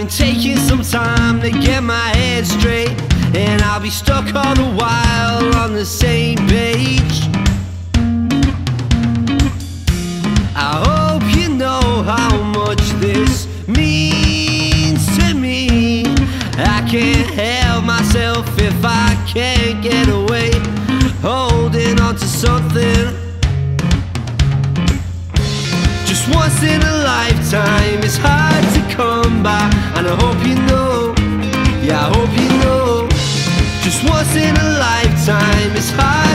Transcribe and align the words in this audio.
been 0.00 0.08
taking 0.08 0.56
some 0.56 0.80
time 0.80 1.42
to 1.42 1.50
get 1.50 1.82
my 1.82 2.08
head 2.16 2.46
straight, 2.46 2.88
and 3.36 3.60
I'll 3.60 3.82
be 3.82 3.90
stuck 3.90 4.34
all 4.34 4.54
the 4.54 4.64
while 4.80 5.54
on 5.56 5.74
the 5.74 5.84
same 5.84 6.38
page. 6.48 7.20
I 10.56 10.72
hope 10.86 11.22
you 11.36 11.50
know 11.50 12.02
how 12.02 12.42
much 12.44 12.80
this 13.04 13.46
means 13.68 15.04
to 15.18 15.34
me. 15.34 16.04
I 16.56 16.82
can't 16.90 17.28
help 17.34 17.84
myself 17.84 18.46
if 18.58 18.82
I 18.82 19.22
can't 19.28 19.82
get 19.82 20.08
away, 20.08 20.50
holding 21.20 22.00
on 22.00 22.14
to 22.16 22.26
something. 22.26 23.04
Just 26.06 26.34
once 26.34 26.62
in 26.62 26.80
a 26.80 26.96
lifetime, 27.04 27.98
it's 28.02 28.16
hard 28.16 28.64
to 28.74 28.94
come 28.94 29.42
by, 29.42 29.68
I 30.10 30.16
hope 30.16 30.44
you 30.44 30.56
know. 30.66 31.14
Yeah, 31.86 32.08
I 32.08 32.10
hope 32.12 32.32
you 32.34 32.48
know. 32.64 33.08
Just 33.80 34.02
once 34.10 34.34
in 34.34 34.56
a 34.56 34.78
lifetime, 34.80 35.76
it's 35.76 35.90
hard 35.90 36.29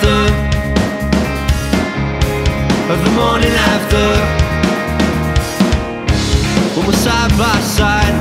after? 0.00 0.18
Of 2.92 3.04
the 3.04 3.10
morning 3.10 3.52
after. 3.52 4.06
When 6.74 6.86
we're 6.86 6.92
side 6.92 7.30
by 7.38 7.60
side, 7.60 8.14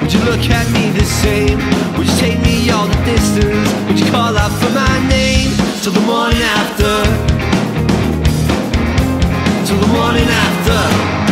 would 0.00 0.12
you 0.12 0.20
look 0.20 0.50
at 0.50 0.70
me 0.72 0.90
the 0.90 1.04
same? 1.04 1.58
Would 1.96 2.06
you 2.06 2.16
take 2.16 2.40
me 2.42 2.70
all 2.70 2.86
the 2.86 3.04
distance? 3.04 3.68
Would 3.86 4.00
you 4.00 4.10
call 4.10 4.36
out 4.36 4.52
for 4.60 4.70
my 4.70 5.08
name 5.08 5.50
till 5.82 5.92
the 5.92 6.00
morning 6.00 6.42
after? 6.42 7.04
Till 9.66 9.78
the 9.78 9.92
morning 9.92 10.28
after. 10.28 11.27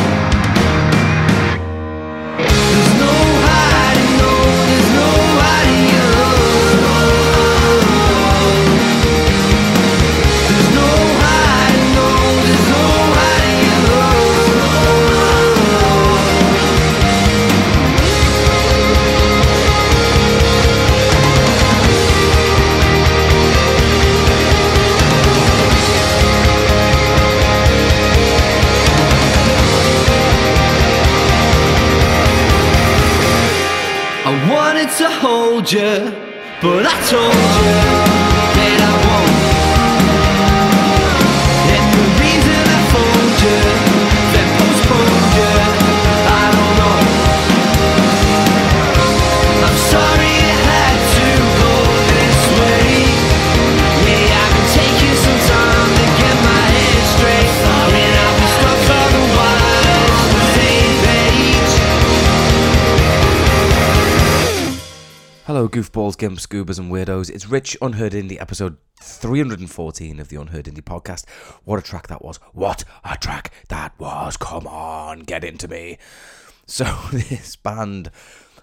Hold 35.67 35.73
you, 35.73 36.11
but 36.63 36.87
I 36.87 36.95
told 37.11 37.46
Hello, 66.07 66.13
goofballs, 66.13 66.19
gimps, 66.19 66.49
goobers, 66.49 66.79
and 66.79 66.93
weirdos. 66.93 67.29
It's 67.29 67.49
Rich 67.49 67.77
Unheard 67.83 68.13
Indie, 68.13 68.41
episode 68.41 68.77
314 69.01 70.21
of 70.21 70.29
the 70.29 70.41
Unheard 70.41 70.67
Indie 70.67 70.81
podcast. 70.81 71.29
What 71.65 71.81
a 71.81 71.83
track 71.83 72.07
that 72.07 72.23
was! 72.23 72.37
What 72.53 72.85
a 73.05 73.17
track 73.17 73.53
that 73.71 73.99
was! 73.99 74.37
Come 74.37 74.69
on, 74.69 75.21
get 75.21 75.43
into 75.43 75.67
me. 75.67 75.99
So, 76.65 76.85
this 77.13 77.57
band 77.57 78.13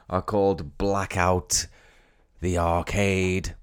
are 0.09 0.21
called 0.21 0.77
Blackout 0.77 1.67
the 2.39 2.57
Arcade. 2.57 3.55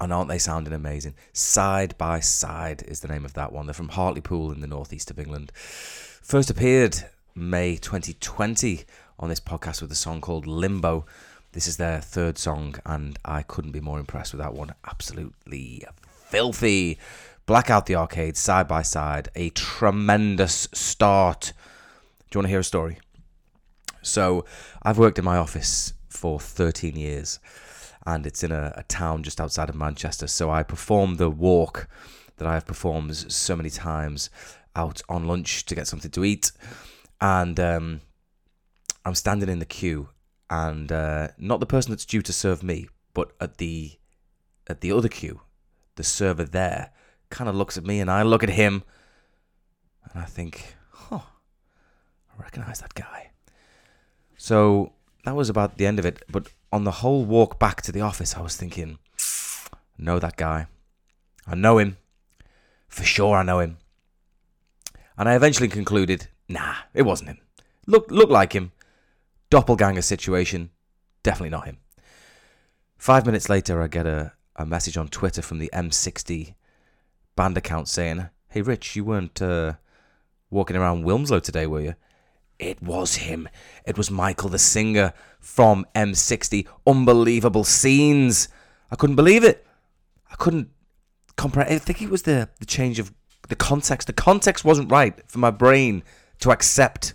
And 0.00 0.10
aren't 0.10 0.30
they 0.30 0.38
sounding 0.38 0.72
amazing? 0.72 1.14
Side 1.34 1.98
by 1.98 2.20
Side 2.20 2.84
is 2.88 3.00
the 3.00 3.08
name 3.08 3.26
of 3.26 3.34
that 3.34 3.52
one. 3.52 3.66
They're 3.66 3.74
from 3.74 3.90
Hartlepool 3.90 4.50
in 4.50 4.62
the 4.62 4.66
northeast 4.66 5.10
of 5.10 5.18
England. 5.18 5.52
First 5.54 6.48
appeared 6.48 7.04
May 7.34 7.76
2020 7.76 8.84
on 9.18 9.28
this 9.28 9.40
podcast 9.40 9.82
with 9.82 9.92
a 9.92 9.96
song 9.96 10.22
called 10.22 10.46
Limbo. 10.46 11.04
This 11.56 11.68
is 11.68 11.78
their 11.78 12.02
third 12.02 12.36
song, 12.36 12.74
and 12.84 13.18
I 13.24 13.40
couldn't 13.40 13.70
be 13.70 13.80
more 13.80 13.98
impressed 13.98 14.34
with 14.34 14.42
that 14.42 14.52
one. 14.52 14.74
Absolutely 14.86 15.86
filthy. 16.26 16.98
Blackout 17.46 17.86
the 17.86 17.96
Arcade, 17.96 18.36
side 18.36 18.68
by 18.68 18.82
side, 18.82 19.30
a 19.34 19.48
tremendous 19.48 20.68
start. 20.74 21.54
Do 22.28 22.36
you 22.36 22.40
want 22.40 22.44
to 22.44 22.50
hear 22.50 22.60
a 22.60 22.62
story? 22.62 22.98
So, 24.02 24.44
I've 24.82 24.98
worked 24.98 25.18
in 25.18 25.24
my 25.24 25.38
office 25.38 25.94
for 26.10 26.38
13 26.38 26.94
years, 26.94 27.38
and 28.06 28.26
it's 28.26 28.44
in 28.44 28.52
a, 28.52 28.74
a 28.76 28.82
town 28.82 29.22
just 29.22 29.40
outside 29.40 29.70
of 29.70 29.76
Manchester. 29.76 30.26
So, 30.26 30.50
I 30.50 30.62
perform 30.62 31.14
the 31.14 31.30
walk 31.30 31.88
that 32.36 32.46
I 32.46 32.52
have 32.52 32.66
performed 32.66 33.16
so 33.16 33.56
many 33.56 33.70
times 33.70 34.28
out 34.74 35.00
on 35.08 35.26
lunch 35.26 35.64
to 35.64 35.74
get 35.74 35.86
something 35.86 36.10
to 36.10 36.22
eat. 36.22 36.52
And 37.18 37.58
um, 37.58 38.02
I'm 39.06 39.14
standing 39.14 39.48
in 39.48 39.58
the 39.58 39.64
queue, 39.64 40.10
and 40.50 40.92
uh, 40.92 41.28
not 41.38 41.60
the 41.60 41.66
person 41.66 41.92
that's 41.92 42.04
due 42.04 42.22
to 42.22 42.32
serve 42.32 42.62
me, 42.62 42.88
but 43.14 43.32
at 43.40 43.58
the 43.58 43.98
at 44.68 44.80
the 44.80 44.92
other 44.92 45.08
queue, 45.08 45.40
the 45.96 46.04
server 46.04 46.44
there 46.44 46.90
kind 47.30 47.48
of 47.48 47.56
looks 47.56 47.76
at 47.76 47.84
me, 47.84 48.00
and 48.00 48.10
I 48.10 48.22
look 48.22 48.42
at 48.42 48.50
him, 48.50 48.82
and 50.04 50.22
I 50.22 50.26
think, 50.26 50.76
huh, 50.90 51.20
I 51.20 52.42
recognise 52.42 52.80
that 52.80 52.94
guy. 52.94 53.30
So 54.36 54.92
that 55.24 55.34
was 55.34 55.48
about 55.48 55.76
the 55.76 55.86
end 55.86 55.98
of 55.98 56.06
it. 56.06 56.24
But 56.30 56.48
on 56.72 56.84
the 56.84 56.90
whole 57.02 57.24
walk 57.24 57.58
back 57.58 57.82
to 57.82 57.92
the 57.92 58.00
office, 58.00 58.36
I 58.36 58.40
was 58.40 58.56
thinking, 58.56 58.98
I 59.68 59.78
know 59.98 60.18
that 60.18 60.36
guy. 60.36 60.66
I 61.46 61.54
know 61.54 61.78
him. 61.78 61.96
For 62.88 63.04
sure, 63.04 63.36
I 63.36 63.42
know 63.42 63.60
him. 63.60 63.78
And 65.18 65.28
I 65.28 65.34
eventually 65.34 65.68
concluded, 65.68 66.28
nah, 66.48 66.74
it 66.94 67.02
wasn't 67.02 67.30
him. 67.30 67.38
Look, 67.86 68.10
looked 68.10 68.32
like 68.32 68.52
him. 68.52 68.72
Doppelganger 69.50 70.02
situation. 70.02 70.70
Definitely 71.22 71.50
not 71.50 71.66
him. 71.66 71.78
Five 72.96 73.26
minutes 73.26 73.48
later, 73.48 73.82
I 73.82 73.88
get 73.88 74.06
a, 74.06 74.32
a 74.56 74.66
message 74.66 74.96
on 74.96 75.08
Twitter 75.08 75.42
from 75.42 75.58
the 75.58 75.70
M60 75.72 76.54
band 77.36 77.56
account 77.56 77.88
saying, 77.88 78.28
Hey, 78.48 78.62
Rich, 78.62 78.96
you 78.96 79.04
weren't 79.04 79.40
uh, 79.42 79.74
walking 80.50 80.76
around 80.76 81.04
Wilmslow 81.04 81.42
today, 81.42 81.66
were 81.66 81.80
you? 81.80 81.94
It 82.58 82.82
was 82.82 83.16
him. 83.16 83.48
It 83.84 83.98
was 83.98 84.10
Michael 84.10 84.48
the 84.48 84.58
singer 84.58 85.12
from 85.40 85.84
M60. 85.94 86.66
Unbelievable 86.86 87.64
scenes. 87.64 88.48
I 88.90 88.96
couldn't 88.96 89.16
believe 89.16 89.44
it. 89.44 89.66
I 90.30 90.36
couldn't 90.36 90.70
comprehend. 91.36 91.74
I 91.74 91.78
think 91.78 92.00
it 92.00 92.10
was 92.10 92.22
the, 92.22 92.48
the 92.58 92.66
change 92.66 92.98
of 92.98 93.12
the 93.48 93.56
context. 93.56 94.06
The 94.06 94.12
context 94.12 94.64
wasn't 94.64 94.90
right 94.90 95.14
for 95.28 95.38
my 95.38 95.50
brain 95.50 96.02
to 96.40 96.50
accept 96.50 97.14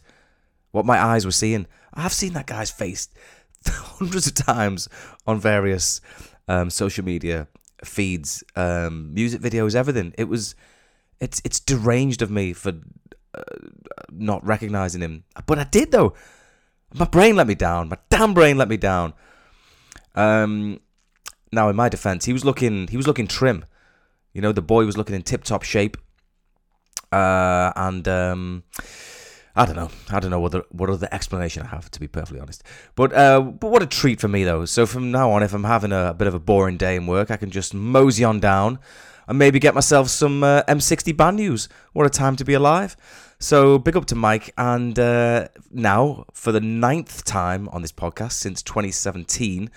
what 0.71 0.85
my 0.85 1.01
eyes 1.01 1.25
were 1.25 1.31
seeing. 1.31 1.65
I've 1.93 2.13
seen 2.13 2.33
that 2.33 2.47
guy's 2.47 2.71
face 2.71 3.09
hundreds 3.67 4.27
of 4.27 4.35
times 4.35 4.89
on 5.27 5.39
various 5.39 6.01
um, 6.47 6.69
social 6.69 7.05
media 7.05 7.47
feeds, 7.83 8.43
um, 8.55 9.13
music 9.13 9.41
videos, 9.41 9.75
everything. 9.75 10.13
It 10.17 10.25
was, 10.25 10.55
it's 11.19 11.41
it's 11.43 11.59
deranged 11.59 12.21
of 12.21 12.31
me 12.31 12.53
for 12.53 12.73
uh, 13.33 13.41
not 14.11 14.45
recognizing 14.45 15.01
him, 15.01 15.23
but 15.45 15.59
I 15.59 15.63
did 15.65 15.91
though. 15.91 16.13
My 16.93 17.05
brain 17.05 17.35
let 17.35 17.47
me 17.47 17.55
down. 17.55 17.89
My 17.89 17.97
damn 18.09 18.33
brain 18.33 18.57
let 18.57 18.67
me 18.67 18.77
down. 18.77 19.13
Um, 20.15 20.81
now 21.51 21.69
in 21.69 21.75
my 21.75 21.89
defense, 21.89 22.25
he 22.25 22.33
was 22.33 22.43
looking 22.43 22.87
he 22.87 22.97
was 22.97 23.07
looking 23.07 23.27
trim. 23.27 23.65
You 24.33 24.41
know, 24.41 24.51
the 24.51 24.61
boy 24.61 24.85
was 24.85 24.97
looking 24.97 25.15
in 25.15 25.23
tip 25.23 25.43
top 25.43 25.63
shape. 25.63 25.97
Uh, 27.11 27.73
and 27.75 28.07
um, 28.07 28.63
I 29.55 29.65
don't 29.65 29.75
know. 29.75 29.89
I 30.09 30.19
don't 30.19 30.31
know 30.31 30.39
what 30.39 30.53
the, 30.53 30.65
what 30.69 30.89
other 30.89 31.09
explanation 31.11 31.63
I 31.63 31.67
have, 31.67 31.91
to 31.91 31.99
be 31.99 32.07
perfectly 32.07 32.39
honest. 32.39 32.63
But 32.95 33.13
uh, 33.13 33.41
but 33.41 33.69
what 33.69 33.83
a 33.83 33.85
treat 33.85 34.21
for 34.21 34.27
me 34.27 34.43
though. 34.43 34.65
So 34.65 34.85
from 34.85 35.11
now 35.11 35.31
on, 35.31 35.43
if 35.43 35.53
I'm 35.53 35.65
having 35.65 35.91
a, 35.91 36.09
a 36.09 36.13
bit 36.13 36.27
of 36.27 36.33
a 36.33 36.39
boring 36.39 36.77
day 36.77 36.95
in 36.95 37.05
work, 37.05 37.31
I 37.31 37.37
can 37.37 37.51
just 37.51 37.73
mosey 37.73 38.23
on 38.23 38.39
down 38.39 38.79
and 39.27 39.37
maybe 39.37 39.59
get 39.59 39.75
myself 39.75 40.09
some 40.09 40.43
uh, 40.43 40.63
M60 40.63 41.15
band 41.15 41.37
news. 41.37 41.67
What 41.93 42.05
a 42.05 42.09
time 42.09 42.35
to 42.37 42.45
be 42.45 42.53
alive! 42.53 42.95
So 43.39 43.79
big 43.79 43.97
up 43.97 44.05
to 44.05 44.15
Mike, 44.15 44.53
and 44.57 44.97
uh, 44.97 45.47
now 45.71 46.25
for 46.33 46.51
the 46.51 46.61
ninth 46.61 47.25
time 47.25 47.67
on 47.69 47.81
this 47.81 47.91
podcast 47.91 48.33
since 48.33 48.61
2017, 48.61 49.69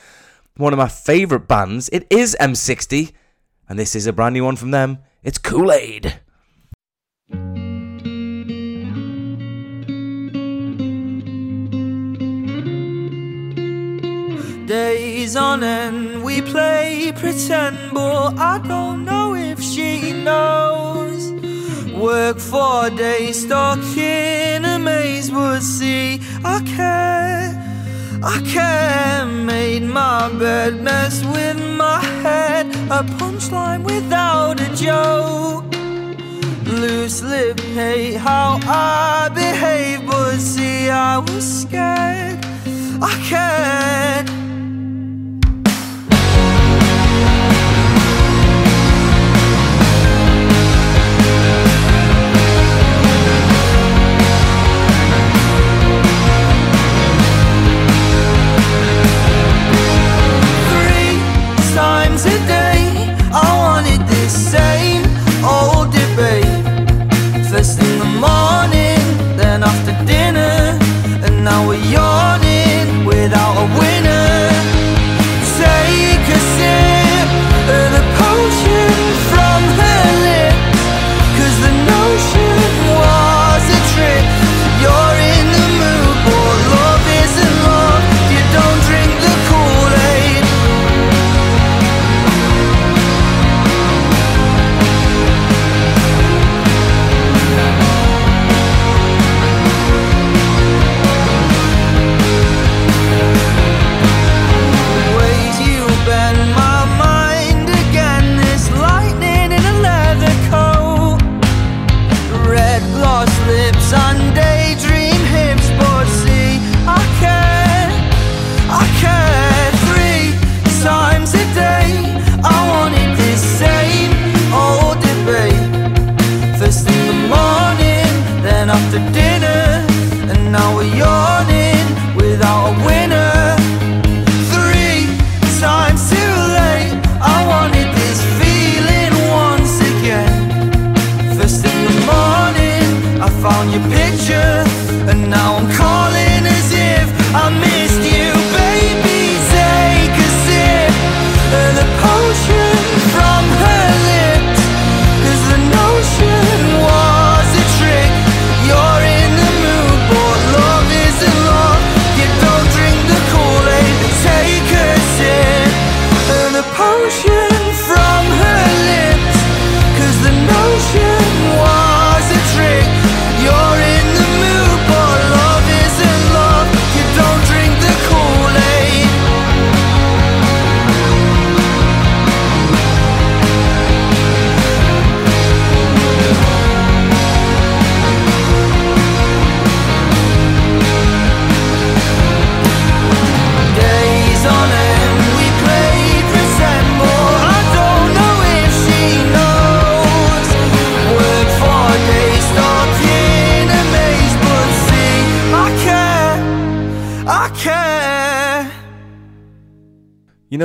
one 0.56 0.72
of 0.72 0.78
my 0.78 0.88
favourite 0.88 1.48
bands. 1.48 1.88
It 1.92 2.06
is 2.10 2.36
M60, 2.40 3.12
and 3.68 3.78
this 3.78 3.96
is 3.96 4.06
a 4.06 4.12
brand 4.12 4.34
new 4.34 4.44
one 4.44 4.56
from 4.56 4.70
them. 4.70 4.98
It's 5.22 5.38
Kool 5.38 5.72
Aid. 5.72 6.20
Days 14.66 15.36
on 15.36 15.62
end, 15.62 16.24
we 16.24 16.40
play 16.40 17.12
pretend, 17.14 17.76
but 17.92 18.38
I 18.38 18.58
don't 18.66 19.04
know 19.04 19.34
if 19.34 19.62
she 19.62 20.12
knows. 20.12 21.32
Work 21.92 22.38
for 22.38 22.88
days, 22.88 23.44
stuck 23.44 23.78
in 23.98 24.64
a 24.64 24.78
maze, 24.78 25.30
but 25.30 25.60
see, 25.60 26.18
I 26.42 26.62
care, 26.64 27.52
I 28.22 28.40
care. 28.46 29.26
Made 29.26 29.82
my 29.82 30.32
bed, 30.38 30.80
messed 30.82 31.26
with 31.26 31.58
my 31.76 32.02
head, 32.22 32.66
a 32.90 33.04
punchline 33.18 33.84
without 33.84 34.62
a 34.62 34.74
joke. 34.74 35.66
Loose 36.66 37.22
lip, 37.22 37.60
hate 37.60 38.14
how 38.14 38.58
I 38.62 39.28
behave, 39.34 40.06
but 40.06 40.38
see, 40.38 40.88
I 40.88 41.18
was 41.18 41.44
scared, 41.62 42.42
I 43.02 43.12
cared. 43.28 44.03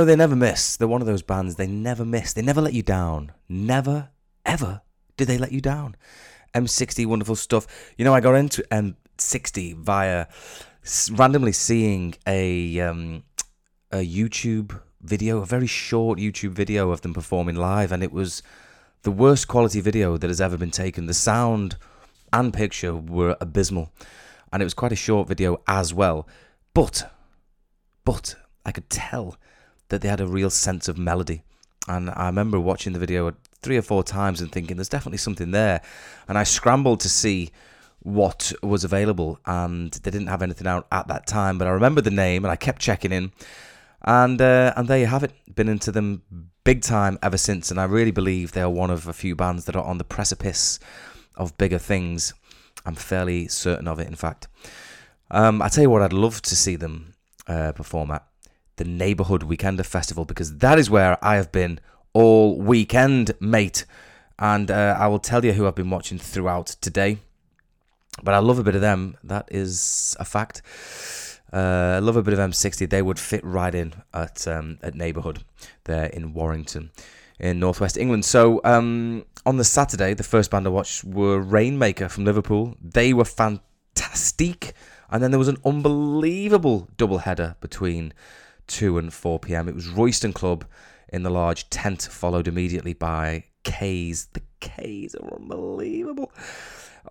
They 0.09 0.15
never 0.15 0.35
miss. 0.35 0.75
They're 0.75 0.87
one 0.87 1.01
of 1.01 1.07
those 1.07 1.21
bands, 1.21 1.55
they 1.55 1.67
never 1.67 2.03
miss. 2.03 2.33
They 2.33 2.41
never 2.41 2.61
let 2.61 2.73
you 2.73 2.83
down. 2.83 3.31
Never, 3.47 4.09
ever 4.45 4.81
did 5.17 5.27
they 5.27 5.37
let 5.37 5.51
you 5.51 5.61
down. 5.61 5.95
M60, 6.55 7.05
wonderful 7.05 7.35
stuff. 7.35 7.67
You 7.97 8.05
know, 8.05 8.13
I 8.13 8.19
got 8.19 8.33
into 8.33 8.63
M60 8.71 9.75
via 9.75 10.27
randomly 11.11 11.51
seeing 11.51 12.15
a, 12.25 12.79
um, 12.79 13.23
a 13.91 13.97
YouTube 13.97 14.79
video, 15.01 15.39
a 15.39 15.45
very 15.45 15.67
short 15.67 16.17
YouTube 16.19 16.51
video 16.51 16.91
of 16.91 17.01
them 17.01 17.13
performing 17.13 17.55
live, 17.55 17.91
and 17.91 18.01
it 18.03 18.11
was 18.11 18.41
the 19.03 19.11
worst 19.11 19.47
quality 19.47 19.79
video 19.79 20.17
that 20.17 20.29
has 20.29 20.41
ever 20.41 20.57
been 20.57 20.71
taken. 20.71 21.05
The 21.05 21.13
sound 21.13 21.77
and 22.33 22.53
picture 22.53 22.95
were 22.95 23.37
abysmal, 23.39 23.91
and 24.51 24.61
it 24.61 24.65
was 24.65 24.73
quite 24.73 24.91
a 24.91 24.97
short 24.97 25.27
video 25.27 25.61
as 25.67 25.93
well. 25.93 26.27
But, 26.73 27.11
but 28.03 28.35
I 28.65 28.71
could 28.71 28.89
tell 28.89 29.37
that 29.89 30.01
they 30.01 30.07
had 30.07 30.21
a 30.21 30.27
real 30.27 30.49
sense 30.49 30.87
of 30.87 30.97
melody. 30.97 31.43
And 31.87 32.09
I 32.11 32.27
remember 32.27 32.59
watching 32.59 32.93
the 32.93 32.99
video 32.99 33.33
three 33.61 33.77
or 33.77 33.81
four 33.81 34.03
times 34.03 34.41
and 34.41 34.51
thinking 34.51 34.77
there's 34.77 34.89
definitely 34.89 35.17
something 35.17 35.51
there. 35.51 35.81
And 36.27 36.37
I 36.37 36.43
scrambled 36.43 36.99
to 37.01 37.09
see 37.09 37.51
what 38.01 38.53
was 38.63 38.83
available, 38.83 39.39
and 39.45 39.91
they 39.91 40.11
didn't 40.11 40.27
have 40.27 40.41
anything 40.41 40.67
out 40.67 40.87
at 40.91 41.07
that 41.07 41.27
time. 41.27 41.57
But 41.57 41.67
I 41.67 41.71
remember 41.71 42.01
the 42.01 42.11
name, 42.11 42.45
and 42.45 42.51
I 42.51 42.55
kept 42.55 42.81
checking 42.81 43.11
in, 43.11 43.31
and 44.01 44.41
uh, 44.41 44.73
and 44.75 44.87
there 44.87 44.99
you 44.99 45.07
have 45.07 45.23
it. 45.23 45.33
Been 45.53 45.67
into 45.67 45.91
them 45.91 46.21
big 46.63 46.81
time 46.81 47.19
ever 47.21 47.37
since, 47.37 47.71
and 47.71 47.79
I 47.79 47.85
really 47.85 48.11
believe 48.11 48.51
they 48.51 48.61
are 48.61 48.69
one 48.69 48.89
of 48.89 49.07
a 49.07 49.13
few 49.13 49.35
bands 49.35 49.65
that 49.65 49.75
are 49.75 49.83
on 49.83 49.97
the 49.97 50.03
precipice 50.03 50.79
of 51.35 51.57
bigger 51.57 51.77
things. 51.77 52.33
I'm 52.85 52.95
fairly 52.95 53.47
certain 53.47 53.87
of 53.87 53.99
it, 53.99 54.07
in 54.07 54.15
fact. 54.15 54.47
Um, 55.31 55.61
I 55.61 55.67
tell 55.67 55.83
you 55.83 55.89
what, 55.89 56.01
I'd 56.01 56.13
love 56.13 56.41
to 56.43 56.55
see 56.55 56.75
them 56.75 57.13
uh, 57.47 57.73
perform 57.73 58.11
at 58.11 58.25
the 58.79 58.85
Neighbourhood 58.85 59.41
Weekender 59.41 59.85
Festival 59.85 60.25
because 60.25 60.57
that 60.57 60.79
is 60.79 60.89
where 60.89 61.23
I 61.23 61.35
have 61.35 61.51
been 61.51 61.79
all 62.13 62.57
weekend, 62.57 63.33
mate. 63.39 63.85
And 64.39 64.71
uh, 64.71 64.95
I 64.97 65.07
will 65.07 65.19
tell 65.19 65.45
you 65.45 65.51
who 65.51 65.67
I've 65.67 65.75
been 65.75 65.89
watching 65.89 66.17
throughout 66.17 66.67
today. 66.81 67.19
But 68.23 68.33
I 68.33 68.39
love 68.39 68.57
a 68.57 68.63
bit 68.63 68.75
of 68.75 68.81
them. 68.81 69.17
That 69.23 69.47
is 69.51 70.15
a 70.19 70.25
fact. 70.25 70.61
Uh, 71.51 71.97
I 71.97 71.99
love 71.99 72.15
a 72.15 72.23
bit 72.23 72.33
of 72.33 72.39
M60. 72.39 72.89
They 72.89 73.01
would 73.01 73.19
fit 73.19 73.43
right 73.43 73.75
in 73.75 73.93
at 74.13 74.47
um, 74.47 74.79
at 74.81 74.95
neighbourhood 74.95 75.43
there 75.83 76.05
in 76.05 76.33
Warrington, 76.33 76.91
in 77.39 77.59
northwest 77.59 77.97
England. 77.97 78.23
So 78.23 78.61
um, 78.63 79.25
on 79.45 79.57
the 79.57 79.63
Saturday, 79.63 80.13
the 80.13 80.23
first 80.23 80.51
band 80.51 80.67
I 80.67 80.69
watched 80.69 81.03
were 81.03 81.39
Rainmaker 81.39 82.07
from 82.07 82.23
Liverpool. 82.23 82.77
They 82.81 83.13
were 83.13 83.25
fantastic, 83.25 84.73
and 85.09 85.21
then 85.21 85.31
there 85.31 85.39
was 85.39 85.47
an 85.49 85.57
unbelievable 85.65 86.87
double 86.97 87.19
header 87.19 87.55
between 87.59 88.13
two 88.69 88.97
and 88.97 89.13
four 89.13 89.39
p.m. 89.39 89.67
It 89.67 89.75
was 89.75 89.89
Royston 89.89 90.31
Club 90.31 90.63
in 91.11 91.23
the 91.23 91.29
large 91.29 91.69
tent, 91.69 92.03
followed 92.03 92.47
immediately 92.47 92.93
by 92.93 93.43
K's. 93.63 94.29
The 94.31 94.41
K's 94.61 95.15
are 95.15 95.35
unbelievable. 95.35 96.31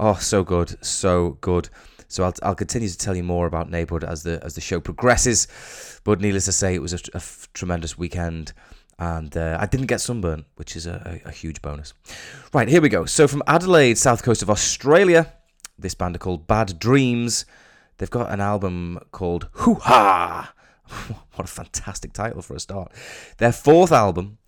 Oh, 0.01 0.15
so 0.15 0.45
good, 0.45 0.83
so 0.85 1.37
good. 1.41 1.69
So 2.07 2.25
I'll, 2.25 2.35
I'll 2.43 2.55
continue 2.55 2.89
to 2.89 2.97
tell 2.97 3.17
you 3.17 3.23
more 3.23 3.47
about 3.47 3.71
Neighbourhood 3.71 4.05
as 4.05 4.23
the 4.23 4.43
as 4.43 4.55
the 4.55 4.61
show 4.63 4.81
progresses. 4.81 5.47
But 6.05 6.21
needless 6.21 6.47
to 6.47 6.53
say, 6.53 6.75
it 6.75 6.81
was 6.81 6.95
a, 6.95 7.01
a 7.13 7.17
f- 7.17 7.49
tremendous 7.53 7.99
weekend, 7.99 8.53
and 8.99 9.37
uh, 9.37 9.59
I 9.61 9.67
didn't 9.67 9.89
get 9.89 10.01
sunburn, 10.01 10.45
which 10.57 10.77
is 10.77 10.87
a, 10.87 11.21
a, 11.25 11.29
a 11.29 11.33
huge 11.33 11.61
bonus. 11.61 11.93
Right, 12.55 12.69
here 12.69 12.81
we 12.81 12.89
go. 12.89 13.05
So 13.05 13.29
from 13.29 13.43
Adelaide, 13.47 13.99
south 13.99 14.23
coast 14.23 14.43
of 14.43 14.49
Australia, 14.49 15.35
this 15.79 15.95
band 15.95 16.17
are 16.17 16.19
called 16.19 16.47
Bad//Dreems. 16.47 17.45
They've 17.99 18.09
got 18.09 18.31
an 18.31 18.41
album 18.41 19.01
called 19.11 19.49
Hoo 19.53 19.75
Ha. 19.75 20.55
what 21.35 21.45
a 21.45 21.51
fantastic 21.51 22.13
title 22.13 22.43
for 22.43 22.55
a 22.55 22.61
start. 22.61 22.93
Their 23.39 23.53
fourth 23.53 23.93
album 23.93 24.39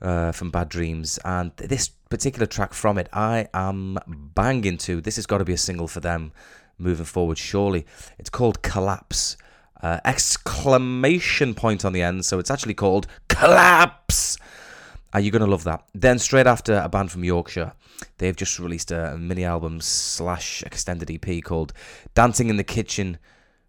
uh, 0.00 0.32
from 0.32 0.50
Bad//Dreems, 0.50 1.18
and 1.24 1.56
this 1.56 1.88
particular 1.88 2.46
track 2.46 2.74
from 2.74 2.98
it, 2.98 3.08
I 3.12 3.48
am 3.54 3.98
banging 4.06 4.78
to. 4.78 5.00
This 5.00 5.16
has 5.16 5.26
got 5.26 5.38
to 5.38 5.44
be 5.44 5.54
a 5.54 5.58
single 5.58 5.88
for 5.88 6.00
them 6.00 6.32
moving 6.78 7.06
forward, 7.06 7.38
surely. 7.38 7.86
It's 8.18 8.30
called 8.30 8.62
Collapse. 8.62 9.36
Uh, 9.82 10.00
exclamation 10.06 11.54
point 11.54 11.84
on 11.84 11.92
the 11.92 12.00
end, 12.00 12.24
so 12.24 12.38
it's 12.38 12.50
actually 12.50 12.74
called 12.74 13.06
Collapse. 13.28 14.38
Are 15.12 15.20
you 15.20 15.30
going 15.30 15.44
to 15.44 15.50
love 15.50 15.64
that? 15.64 15.84
Then, 15.94 16.18
straight 16.18 16.46
after, 16.46 16.78
a 16.78 16.88
band 16.88 17.10
from 17.10 17.24
Yorkshire. 17.24 17.72
They've 18.18 18.36
just 18.36 18.58
released 18.58 18.90
a 18.90 19.16
mini 19.18 19.44
album 19.44 19.80
slash 19.80 20.62
extended 20.62 21.10
EP 21.10 21.42
called 21.42 21.72
Dancing 22.14 22.48
in 22.48 22.56
the 22.56 22.64
Kitchen 22.64 23.18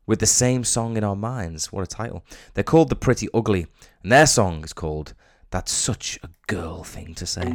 with 0.07 0.19
the 0.19 0.25
same 0.25 0.63
song 0.63 0.97
in 0.97 1.03
our 1.03 1.15
minds. 1.15 1.71
What 1.71 1.83
a 1.83 1.87
title. 1.87 2.23
They're 2.55 2.63
called 2.63 2.89
The 2.89 2.95
Pretty 2.95 3.27
Ugly, 3.33 3.67
and 4.01 4.11
their 4.11 4.25
song 4.25 4.63
is 4.63 4.73
called 4.73 5.13
That's 5.51 5.71
Such 5.71 6.17
a 6.23 6.29
Girl 6.47 6.83
Thing 6.83 7.13
to 7.15 7.25
Say. 7.27 7.53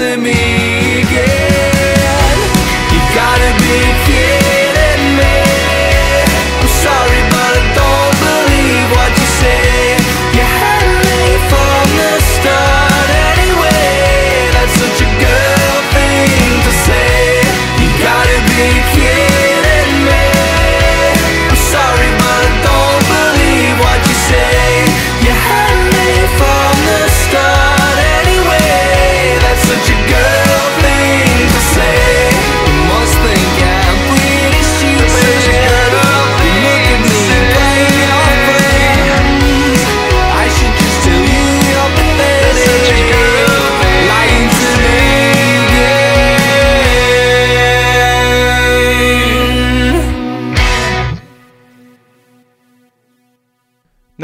Lying 0.00 0.24
to 0.24 0.39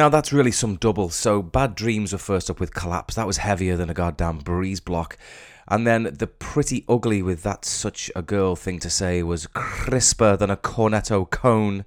Now 0.06 0.10
that's 0.10 0.32
really 0.32 0.52
some 0.52 0.76
double. 0.76 1.08
So 1.08 1.42
Bad//Dreems 1.42 2.12
were 2.12 2.18
first 2.18 2.48
up 2.48 2.60
with 2.60 2.72
Collapse. 2.72 3.16
That 3.16 3.26
was 3.26 3.38
heavier 3.38 3.76
than 3.76 3.90
a 3.90 3.92
goddamn 3.92 4.38
breeze 4.38 4.78
block. 4.78 5.18
And 5.66 5.84
then 5.84 6.14
the 6.16 6.28
Pretty 6.28 6.84
Ugly 6.88 7.22
with 7.22 7.42
That's 7.42 7.68
Such 7.68 8.08
a 8.14 8.22
Girl 8.22 8.54
thing 8.54 8.78
to 8.78 8.88
say 8.88 9.24
was 9.24 9.48
crisper 9.48 10.36
than 10.36 10.48
a 10.48 10.56
cornetto 10.56 11.28
cone. 11.28 11.84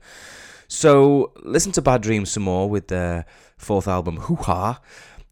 So 0.68 1.32
listen 1.44 1.72
to 1.72 1.82
Bad//Dreems 1.82 2.28
some 2.28 2.44
more 2.44 2.70
with 2.70 2.90
their 2.90 3.24
fourth 3.56 3.88
album, 3.88 4.18
Hoo 4.18 4.36
Ha. 4.36 4.82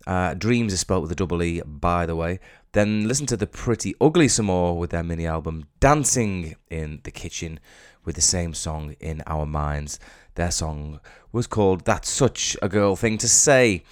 Uh, 0.08 0.34
Dreems 0.36 0.72
is 0.72 0.80
spelled 0.80 1.02
with 1.02 1.12
a 1.12 1.16
double 1.16 1.44
E, 1.44 1.62
by 1.66 2.06
the 2.06 2.16
way. 2.16 2.40
Then 2.72 3.06
listen 3.06 3.26
to 3.26 3.36
the 3.36 3.48
Pretty 3.48 3.96
Ugly 4.00 4.30
some 4.30 4.46
more 4.46 4.78
with 4.78 4.92
their 4.92 5.04
mini 5.04 5.28
album, 5.28 5.66
Dancing 5.82 6.56
in 6.70 7.02
the 7.04 7.12
Kitchen, 7.12 7.60
with 8.06 8.16
the 8.16 8.22
same 8.22 8.54
song 8.54 8.96
in 9.02 9.24
our 9.28 9.46
minds. 9.46 10.00
Their 10.36 10.52
song 10.52 11.02
was 11.32 11.48
called 11.48 11.86
That's 11.86 12.10
Such 12.10 12.56
a 12.62 12.70
Girl 12.70 12.96
Thing 12.96 13.18
to 13.20 13.28
Say. 13.28 13.84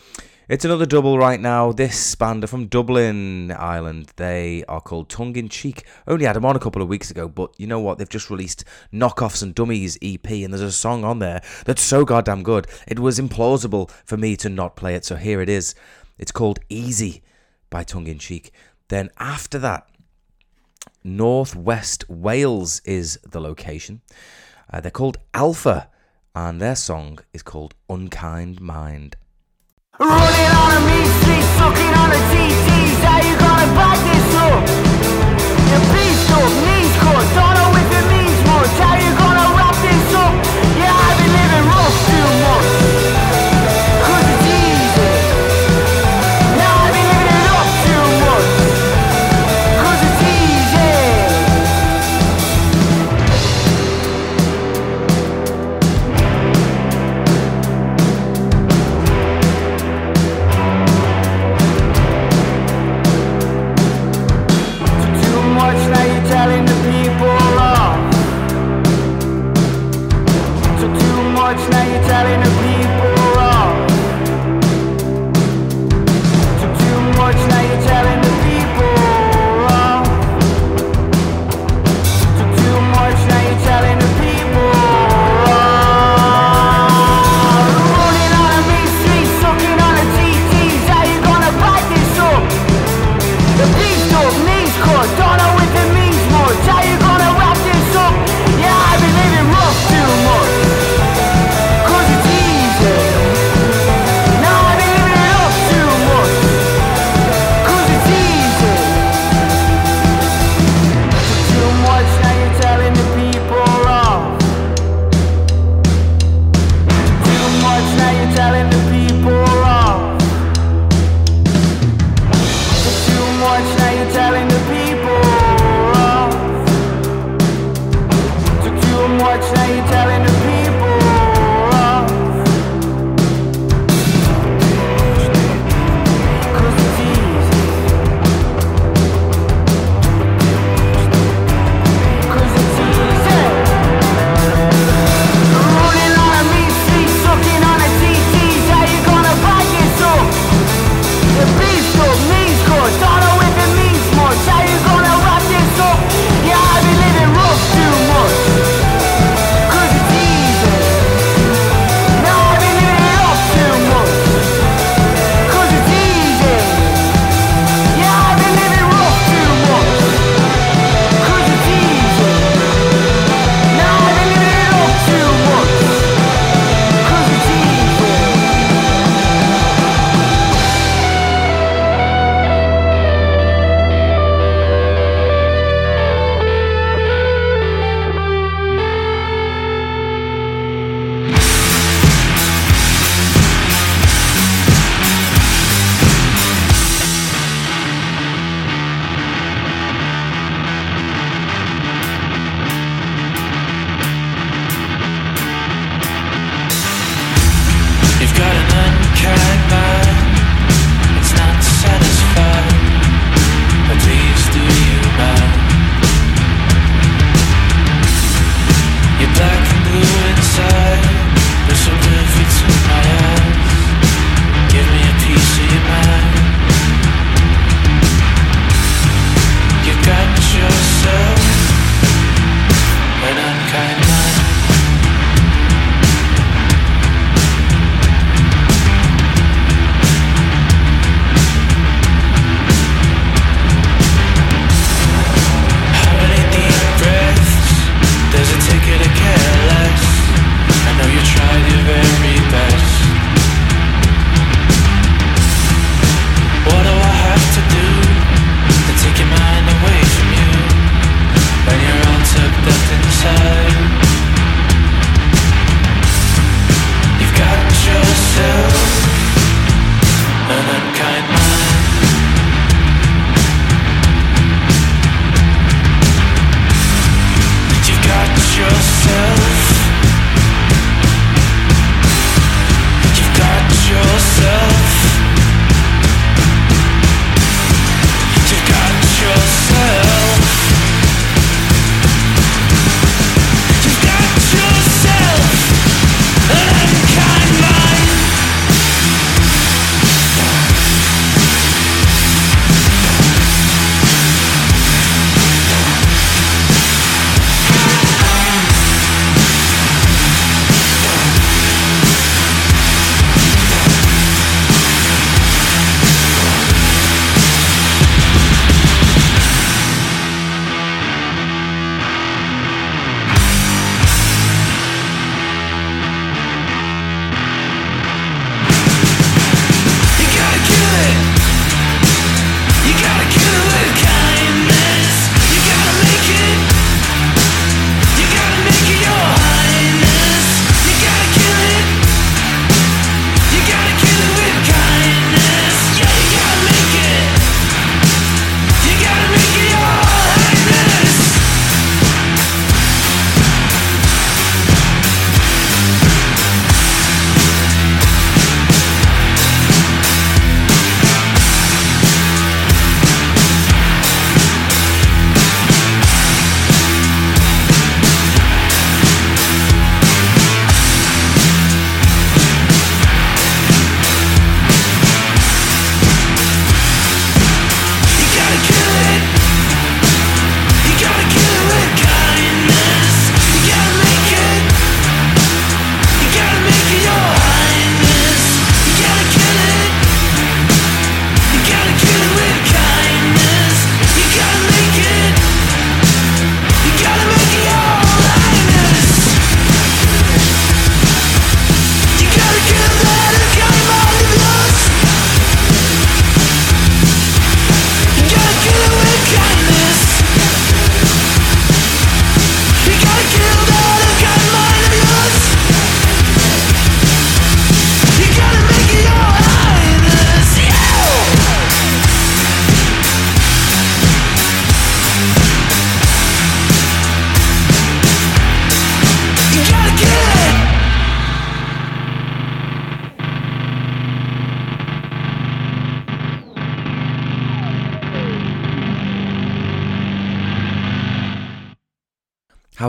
It's 0.47 0.63
another 0.63 0.85
double 0.85 1.17
right 1.17 1.39
now. 1.39 1.71
This 1.71 2.13
band 2.13 2.43
are 2.43 2.47
from 2.47 2.67
Dublin, 2.67 3.51
Ireland. 3.51 4.11
They 4.15 4.63
are 4.67 4.79
called 4.79 5.09
Tung 5.09 5.35
in 5.35 5.49
Cheek. 5.49 5.85
Only 6.07 6.25
had 6.25 6.35
them 6.35 6.45
on 6.45 6.55
a 6.55 6.59
couple 6.59 6.83
of 6.83 6.87
weeks 6.87 7.09
ago, 7.09 7.27
but 7.27 7.51
you 7.57 7.65
know 7.65 7.79
what? 7.79 7.97
They've 7.97 8.07
just 8.07 8.29
released 8.29 8.63
Knockoffs 8.93 9.41
and 9.41 9.55
Dummies 9.55 9.97
EP, 10.03 10.29
and 10.29 10.53
there's 10.53 10.61
a 10.61 10.71
song 10.71 11.03
on 11.03 11.17
there 11.17 11.41
that's 11.65 11.81
so 11.81 12.05
goddamn 12.05 12.43
good. 12.43 12.67
It 12.87 12.99
was 12.99 13.19
implausible 13.19 13.89
for 14.05 14.17
me 14.17 14.37
to 14.37 14.49
not 14.49 14.75
play 14.75 14.93
it, 14.93 15.03
so 15.03 15.15
here 15.15 15.41
it 15.41 15.49
is. 15.49 15.73
It's 16.19 16.31
called 16.31 16.59
Easy 16.69 17.23
by 17.71 17.83
Tung 17.83 18.05
in 18.05 18.19
Cheek. 18.19 18.51
Then 18.89 19.09
after 19.17 19.57
that, 19.59 19.89
Northwest 21.03 22.07
Wales 22.07 22.81
is 22.85 23.19
the 23.27 23.41
location. 23.41 24.01
Uh, 24.71 24.79
they're 24.79 24.91
called 24.91 25.17
Alffa, 25.33 25.87
and 26.35 26.61
their 26.61 26.75
song 26.75 27.19
is 27.33 27.41
called 27.41 27.73
Unkind 27.89 28.59
Mind. 28.59 29.15
On 29.99 30.07
a 30.07 30.79
mean 30.85 31.07
street, 31.21 31.45
sucking 31.57 31.93
on 31.95 32.11
a 32.11 32.19
TTs. 32.31 32.94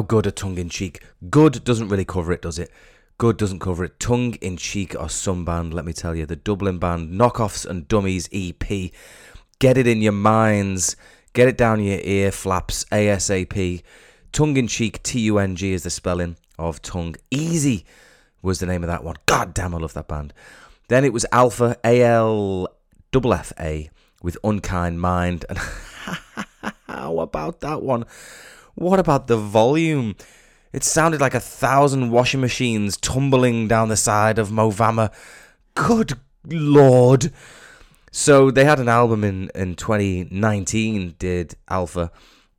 Good 0.07 0.27
are 0.27 0.31
Tung 0.31 0.57
in 0.59 0.69
Cheek? 0.69 1.03
Good 1.31 1.65
doesn't 1.65 1.89
really 1.89 2.05
cover 2.05 2.33
it, 2.33 2.43
does 2.43 2.59
it? 2.59 2.71
Good 3.19 3.37
doesn't 3.39 3.59
cover 3.59 3.85
it. 3.85 3.99
Tung 3.99 4.35
in 4.35 4.57
Cheek 4.57 4.95
or 4.95 5.09
some 5.09 5.45
band, 5.45 5.75
let 5.75 5.85
me 5.85 5.93
tell 5.93 6.15
you. 6.15 6.27
The 6.27 6.37
Dublin 6.37 6.79
band 6.79 7.11
Knockoffs 7.11 7.67
and 7.67 7.89
Dummies 7.89 8.29
EP. 8.33 8.93
Get 9.59 9.79
it 9.79 9.87
in 9.87 10.03
your 10.03 10.13
minds. 10.13 10.97
Get 11.33 11.49
it 11.49 11.57
down 11.59 11.83
your 11.83 11.99
ear 12.03 12.31
flaps 12.31 12.85
ASAP. 12.93 13.83
Tung 14.33 14.57
in 14.57 14.69
Cheek, 14.69 15.03
T 15.03 15.21
U 15.21 15.39
N 15.39 15.57
G 15.57 15.73
is 15.73 15.83
the 15.83 15.91
spelling 15.91 16.37
of 16.59 16.83
tongue. 16.83 17.17
Easy 17.31 17.85
was 18.43 18.61
the 18.61 18.67
name 18.67 18.85
of 18.85 18.89
that 18.89 19.03
one. 19.03 19.17
God 19.27 19.55
damn, 19.55 19.75
I 19.75 19.79
love 19.79 19.95
that 19.95 20.09
band. 20.09 20.33
Then 20.89 21.05
it 21.05 21.13
was 21.13 21.27
Alffa, 21.33 21.77
A 21.85 22.03
L 22.03 22.69
F 23.13 23.53
A, 23.59 23.91
with 24.23 24.37
Unkind 24.45 25.01
Mind. 25.01 25.45
And 25.49 25.59
how 26.87 27.19
about 27.19 27.61
that 27.61 27.83
one? 27.83 28.05
What 28.77 29.01
about 29.01 29.27
the 29.27 29.39
volume? 29.39 30.17
It 30.71 30.85
sounded 30.85 31.19
like 31.19 31.33
a 31.33 31.41
thousand 31.41 32.11
washing 32.11 32.43
machines 32.43 32.99
tumbling 32.99 33.69
down 33.69 33.89
the 33.89 33.97
side 33.97 34.39
of 34.39 34.51
Movama. 34.51 35.11
Good 35.75 36.21
lord. 36.45 37.33
So 38.13 38.51
they 38.51 38.67
had 38.67 38.79
an 38.79 38.89
album 38.89 39.25
in, 39.25 39.51
in 39.55 39.77
2019, 39.77 41.15
did 41.19 41.57
Alffa. 41.71 42.11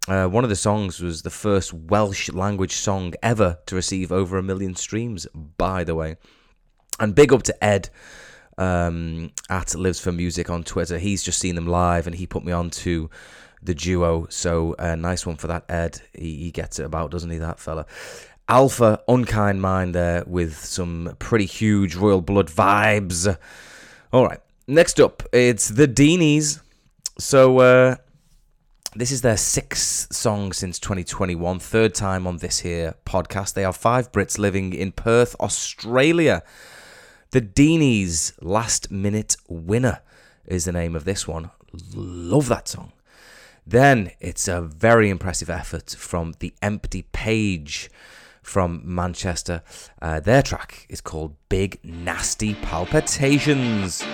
Uh, 0.08 0.28
one 0.28 0.44
of 0.44 0.50
the 0.50 0.56
songs 0.56 1.02
was 1.02 1.22
the 1.22 1.30
first 1.30 1.72
Welsh 1.72 2.32
language 2.32 2.74
song 2.74 3.14
ever 3.22 3.60
to 3.68 3.76
receive 3.76 4.12
over 4.12 4.40
a 4.40 4.44
million 4.44 4.76
streams, 4.76 5.28
by 5.36 5.84
the 5.84 5.94
way. 5.94 6.16
And 7.00 7.14
big 7.14 7.32
up 7.32 7.44
to 7.44 7.64
Ed 7.64 7.92
um, 8.58 9.34
at 9.52 9.76
Lives 9.76 10.00
for 10.00 10.12
Music 10.12 10.50
on 10.50 10.64
Twitter. 10.64 10.98
He's 10.98 11.22
just 11.22 11.40
seen 11.40 11.54
them 11.54 11.68
live 11.68 12.08
and 12.08 12.16
he 12.16 12.26
put 12.26 12.44
me 12.44 12.52
on 12.52 12.72
to 12.72 13.12
the 13.62 13.76
duo. 13.76 14.28
So 14.30 14.76
uh, 14.80 14.96
nice 14.96 15.26
one 15.26 15.36
for 15.36 15.48
that, 15.48 15.66
Ed. 15.70 16.02
He, 16.14 16.36
he 16.44 16.52
gets 16.52 16.80
it 16.80 16.86
about, 16.86 17.12
doesn't 17.12 17.30
he, 17.30 17.38
that 17.38 17.60
fella? 17.60 17.86
Alffa, 18.50 19.02
Unkind 19.08 19.62
Mind 19.62 19.94
there 19.94 20.24
with 20.26 20.56
some 20.56 21.16
pretty 21.20 21.46
huge 21.46 21.96
Royal 21.96 22.22
Blood 22.22 22.48
vibes. 22.48 23.38
All 24.14 24.26
right, 24.26 24.40
next 24.68 25.00
up, 25.02 25.24
it's 25.34 25.68
the 25.68 25.88
Deenys. 25.88 26.62
So 27.20 27.60
uh, 27.60 27.96
this 28.96 29.12
is 29.12 29.22
their 29.22 29.38
sixth 29.38 30.14
song 30.16 30.54
since 30.54 30.80
2021, 30.80 31.60
third 31.60 31.94
time 31.94 32.26
on 32.26 32.38
this 32.38 32.60
here 32.60 32.96
podcast. 33.06 33.54
They 33.54 33.66
are 33.66 33.74
five 33.74 34.12
Brits 34.14 34.38
living 34.38 34.74
in 34.74 34.94
Perth, 34.94 35.36
Australia. 35.42 36.42
The 37.32 37.42
Deenys 37.42 38.34
Last 38.42 38.90
Minute 38.90 39.36
Winner 39.50 40.00
is 40.46 40.64
the 40.64 40.72
name 40.72 40.96
of 40.96 41.04
this 41.04 41.28
one. 41.28 41.52
Love 41.94 42.48
that 42.48 42.70
song. 42.70 42.94
Then 43.70 44.12
it's 44.22 44.48
a 44.48 44.62
very 44.62 45.10
impressive 45.10 45.50
effort 45.50 45.90
from 45.90 46.36
The 46.40 46.54
Empty 46.62 47.02
Page 47.02 47.90
from 48.42 48.82
Manchester. 48.86 49.62
Uh, 50.02 50.22
their 50.22 50.42
track 50.42 50.86
is 50.88 51.02
called 51.02 51.36
Big 51.50 51.78
Nasty 51.84 52.54
Palpitations. 52.56 54.06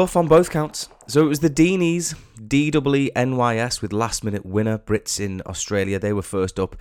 Stuff 0.00 0.16
on 0.16 0.28
both 0.28 0.48
counts. 0.48 0.88
So 1.08 1.20
it 1.20 1.28
was 1.28 1.40
the 1.40 1.50
Deenys, 1.50 2.14
D-W-E-N-Y-S, 2.48 3.82
with 3.82 3.92
last 3.92 4.24
minute 4.24 4.46
winner, 4.46 4.78
Brits 4.78 5.20
in 5.20 5.42
Australia. 5.44 5.98
They 5.98 6.14
were 6.14 6.22
first 6.22 6.58
up. 6.58 6.74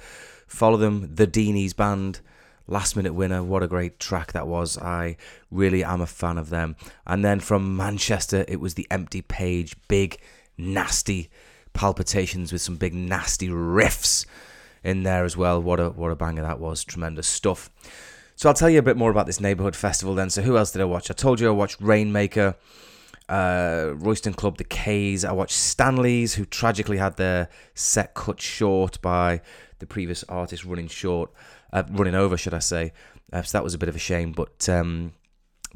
Follow 0.48 0.78
them, 0.78 1.16
the 1.16 1.28
Deenys 1.28 1.76
band. 1.76 2.22
Last 2.66 2.96
minute 2.96 3.14
winner. 3.14 3.44
What 3.44 3.62
a 3.62 3.68
great 3.68 4.00
track 4.00 4.32
that 4.32 4.48
was. 4.48 4.78
I 4.78 5.18
really 5.52 5.84
am 5.84 6.00
a 6.00 6.06
fan 6.06 6.38
of 6.38 6.50
them. 6.50 6.78
And 7.06 7.26
then 7.26 7.41
from 7.41 7.76
Manchester, 7.76 8.46
it 8.48 8.62
was 8.62 8.76
the 8.76 8.88
Empty 8.89 9.22
Page. 9.22 9.76
Big, 9.89 10.18
nasty 10.58 11.30
palpitations 11.74 12.54
with 12.54 12.62
some 12.62 12.78
big, 12.78 12.94
nasty 12.94 13.50
riffs 13.50 14.26
in 14.82 15.04
there 15.04 15.26
as 15.26 15.36
well. 15.36 15.62
What 15.62 15.82
a 15.82 15.89
what 15.89 16.12
a 16.12 16.16
banger 16.16 16.44
that 16.44 16.62
was. 16.62 16.86
Tremendous 16.86 17.28
stuff. 17.28 17.70
So 18.38 18.48
I'll 18.48 18.56
tell 18.56 18.70
you 18.70 18.80
a 18.80 18.82
bit 18.82 18.96
more 18.96 19.12
about 19.12 19.26
this 19.26 19.41
neighborhood 19.41 19.76
festival 19.76 20.16
then. 20.16 20.30
So 20.30 20.41
who 20.41 20.56
else 20.56 20.72
did 20.72 20.82
I 20.82 20.86
watch? 20.86 21.12
I 21.12 21.14
told 21.14 21.41
you 21.41 21.50
I 21.50 21.52
watched 21.52 21.82
Rainmaker, 21.82 22.56
uh, 23.30 23.94
Royston 23.96 24.34
Club, 24.34 24.58
The 24.58 24.64
K's. 24.64 25.24
I 25.24 25.32
watched 25.32 25.56
Stanley's, 25.56 26.34
who 26.36 26.46
tragically 26.46 26.98
had 26.98 27.16
their 27.18 27.50
set 27.76 28.14
cut 28.16 28.42
short 28.42 29.02
by 29.02 29.42
the 29.78 29.86
previous 29.86 30.24
artist 30.28 30.66
running 30.66 30.88
short, 30.88 31.32
uh, 31.72 31.84
running 31.92 32.16
over, 32.16 32.36
should 32.36 32.54
I 32.54 32.60
say? 32.60 32.92
Uh, 33.32 33.44
so 33.44 33.58
that 33.58 33.64
was 33.64 33.74
a 33.74 33.78
bit 33.78 33.88
of 33.88 33.96
a 33.96 34.00
shame. 34.00 34.32
But 34.32 34.68
um, 34.68 35.14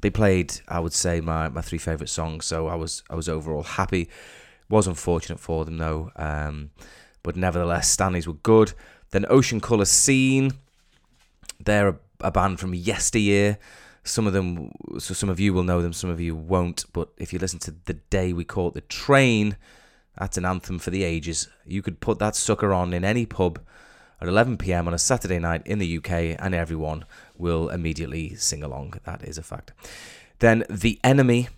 they 0.01 0.09
played, 0.09 0.59
I 0.67 0.79
would 0.79 0.93
say, 0.93 1.21
my, 1.21 1.47
my 1.47 1.61
three 1.61 1.77
favorite 1.77 2.09
songs. 2.09 2.45
So 2.45 2.67
I 2.67 2.75
was 2.75 3.03
I 3.09 3.15
was 3.15 3.29
overall 3.29 3.63
happy. 3.63 4.09
Was 4.69 4.87
unfortunate 4.87 5.39
for 5.39 5.65
them 5.65 5.77
though, 5.77 6.09
um, 6.15 6.71
but 7.21 7.35
nevertheless, 7.35 7.89
Stanley's 7.89 8.25
were 8.25 8.33
good. 8.33 8.73
Then 9.11 9.25
Ocean 9.29 9.59
Colour 9.59 9.85
Scene. 9.85 10.53
They're 11.63 11.89
a, 11.89 11.95
a 12.21 12.31
band 12.31 12.59
from 12.59 12.73
yesteryear. 12.73 13.59
Some 14.03 14.27
of 14.27 14.33
them, 14.33 14.71
so 14.99 15.13
some 15.13 15.29
of 15.29 15.39
you 15.39 15.53
will 15.53 15.63
know 15.63 15.81
them, 15.81 15.93
some 15.93 16.09
of 16.09 16.19
you 16.19 16.35
won't. 16.35 16.85
But 16.91 17.09
if 17.17 17.31
you 17.31 17.39
listen 17.39 17.59
to 17.59 17.75
the 17.85 17.93
day 17.93 18.33
we 18.33 18.43
caught 18.43 18.73
the 18.73 18.81
train, 18.81 19.57
that's 20.17 20.37
an 20.37 20.45
anthem 20.45 20.79
for 20.79 20.91
the 20.91 21.03
ages. 21.03 21.47
You 21.65 21.81
could 21.81 21.99
put 21.99 22.19
that 22.19 22.35
sucker 22.35 22.73
on 22.73 22.93
in 22.93 23.05
any 23.05 23.25
pub 23.25 23.59
at 24.21 24.27
11 24.27 24.57
p.m. 24.57 24.87
on 24.87 24.93
a 24.93 24.99
Saturday 24.99 25.39
night 25.39 25.65
in 25.65 25.79
the 25.79 25.97
UK, 25.97 26.37
and 26.39 26.53
everyone 26.53 27.05
will 27.37 27.69
immediately 27.69 28.35
sing 28.35 28.63
along. 28.63 28.95
That 29.05 29.23
is 29.23 29.37
a 29.37 29.43
fact. 29.43 29.71
Then 30.39 30.65
the 30.69 30.99
enemy, 31.03 31.49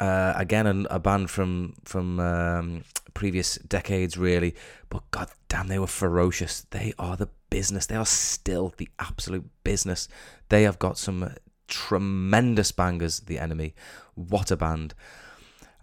uh, 0.00 0.32
again 0.36 0.66
an, 0.66 0.86
a 0.90 0.98
band 0.98 1.30
from 1.30 1.74
from 1.84 2.20
um, 2.20 2.84
previous 3.14 3.56
decades, 3.56 4.16
really. 4.16 4.54
But 4.88 5.10
god 5.10 5.28
damn, 5.48 5.68
they 5.68 5.78
were 5.78 5.86
ferocious. 5.86 6.66
They 6.70 6.92
are 6.98 7.16
the 7.16 7.28
business. 7.50 7.86
They 7.86 7.96
are 7.96 8.06
still 8.06 8.72
the 8.76 8.88
absolute 8.98 9.48
business. 9.64 10.08
They 10.48 10.62
have 10.62 10.78
got 10.78 10.98
some 10.98 11.34
tremendous 11.72 12.70
bangers. 12.70 13.20
The 13.20 13.38
enemy, 13.38 13.74
what 14.14 14.50
a 14.50 14.56
band. 14.56 14.94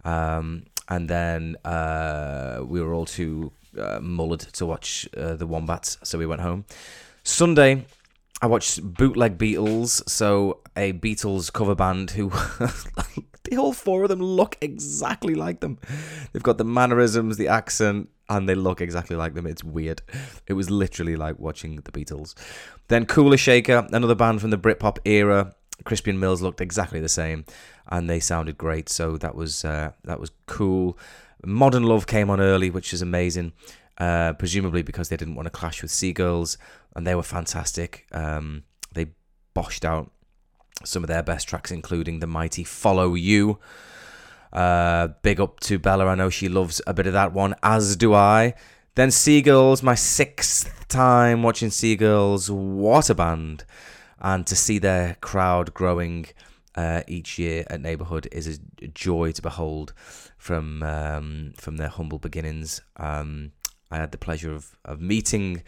Um, 0.04 0.66
and 0.88 1.08
then 1.08 1.56
uh, 1.64 2.62
we 2.64 2.80
were 2.80 2.94
all 2.94 3.06
too 3.06 3.52
uh, 3.78 4.00
to 4.00 4.66
watch 4.66 5.08
uh, 5.16 5.34
the 5.34 5.46
Wombats, 5.46 5.98
so 6.02 6.18
we 6.18 6.26
went 6.26 6.40
home. 6.40 6.64
Sunday, 7.22 7.84
I 8.40 8.46
watched 8.46 8.82
Bootleg 8.82 9.36
Beatles, 9.36 10.08
so 10.08 10.60
a 10.76 10.92
Beatles 10.92 11.52
cover 11.52 11.74
band 11.74 12.12
who 12.12 12.30
the 13.44 13.56
whole 13.56 13.72
four 13.72 14.04
of 14.04 14.08
them 14.08 14.20
look 14.20 14.56
exactly 14.60 15.34
like 15.34 15.60
them. 15.60 15.78
They've 16.32 16.42
got 16.42 16.58
the 16.58 16.64
mannerisms, 16.64 17.36
the 17.36 17.48
accent, 17.48 18.08
and 18.28 18.48
they 18.48 18.54
look 18.54 18.80
exactly 18.80 19.16
like 19.16 19.34
them. 19.34 19.46
It's 19.46 19.62
weird. 19.64 20.02
It 20.46 20.54
was 20.54 20.70
literally 20.70 21.16
like 21.16 21.38
watching 21.38 21.76
the 21.76 21.92
Beatles. 21.92 22.34
Then 22.88 23.04
Kula 23.04 23.38
Shaker, 23.38 23.86
another 23.92 24.14
band 24.14 24.40
from 24.40 24.50
the 24.50 24.58
Britpop 24.58 24.98
era. 25.04 25.54
Crispian 25.84 26.18
Mills 26.18 26.42
looked 26.42 26.60
exactly 26.60 27.00
the 27.00 27.08
same, 27.08 27.44
and 27.88 28.08
they 28.08 28.20
sounded 28.20 28.58
great. 28.58 28.88
So 28.88 29.16
that 29.18 29.34
was 29.34 29.64
uh, 29.64 29.92
that 30.04 30.20
was 30.20 30.30
cool. 30.46 30.98
Modern 31.44 31.84
Love 31.84 32.06
came 32.06 32.30
on 32.30 32.40
early, 32.40 32.70
which 32.70 32.92
is 32.92 33.02
amazing. 33.02 33.52
Uh, 33.98 34.32
presumably 34.32 34.80
because 34.82 35.10
they 35.10 35.16
didn't 35.16 35.34
want 35.34 35.44
to 35.44 35.50
clash 35.50 35.82
with 35.82 35.90
Sea 35.90 36.12
Girls, 36.12 36.56
and 36.96 37.06
they 37.06 37.14
were 37.14 37.22
fantastic. 37.22 38.06
Um, 38.12 38.62
they 38.94 39.08
boshed 39.54 39.84
out 39.84 40.10
some 40.84 41.04
of 41.04 41.08
their 41.08 41.22
best 41.22 41.46
tracks, 41.46 41.70
including 41.70 42.20
the 42.20 42.26
mighty 42.26 42.64
"Follow 42.64 43.14
You." 43.14 43.58
Uh, 44.52 45.08
big 45.22 45.40
up 45.40 45.60
to 45.60 45.78
Bella. 45.78 46.06
I 46.06 46.14
know 46.14 46.30
she 46.30 46.48
loves 46.48 46.80
a 46.86 46.94
bit 46.94 47.06
of 47.06 47.12
that 47.12 47.32
one, 47.32 47.54
as 47.62 47.94
do 47.96 48.14
I. 48.14 48.54
Then 48.94 49.10
Sea 49.10 49.40
Girls, 49.42 49.82
my 49.82 49.94
sixth 49.94 50.88
time 50.88 51.42
watching 51.42 51.70
Sea 51.70 51.94
Girls. 51.94 52.50
What 52.50 53.10
a 53.10 53.14
band! 53.14 53.64
And 54.20 54.46
to 54.46 54.56
see 54.56 54.78
their 54.78 55.16
crowd 55.20 55.72
growing 55.74 56.26
uh, 56.74 57.02
each 57.06 57.38
year 57.38 57.64
at 57.68 57.80
Neighbourhood 57.80 58.28
is 58.32 58.60
a 58.82 58.86
joy 58.88 59.32
to 59.32 59.42
behold 59.42 59.92
from 60.38 60.82
um, 60.82 61.52
from 61.56 61.76
their 61.76 61.88
humble 61.88 62.18
beginnings. 62.18 62.80
Um, 62.96 63.52
I 63.90 63.96
had 63.96 64.12
the 64.12 64.18
pleasure 64.18 64.52
of, 64.52 64.76
of 64.84 65.00
meeting 65.00 65.62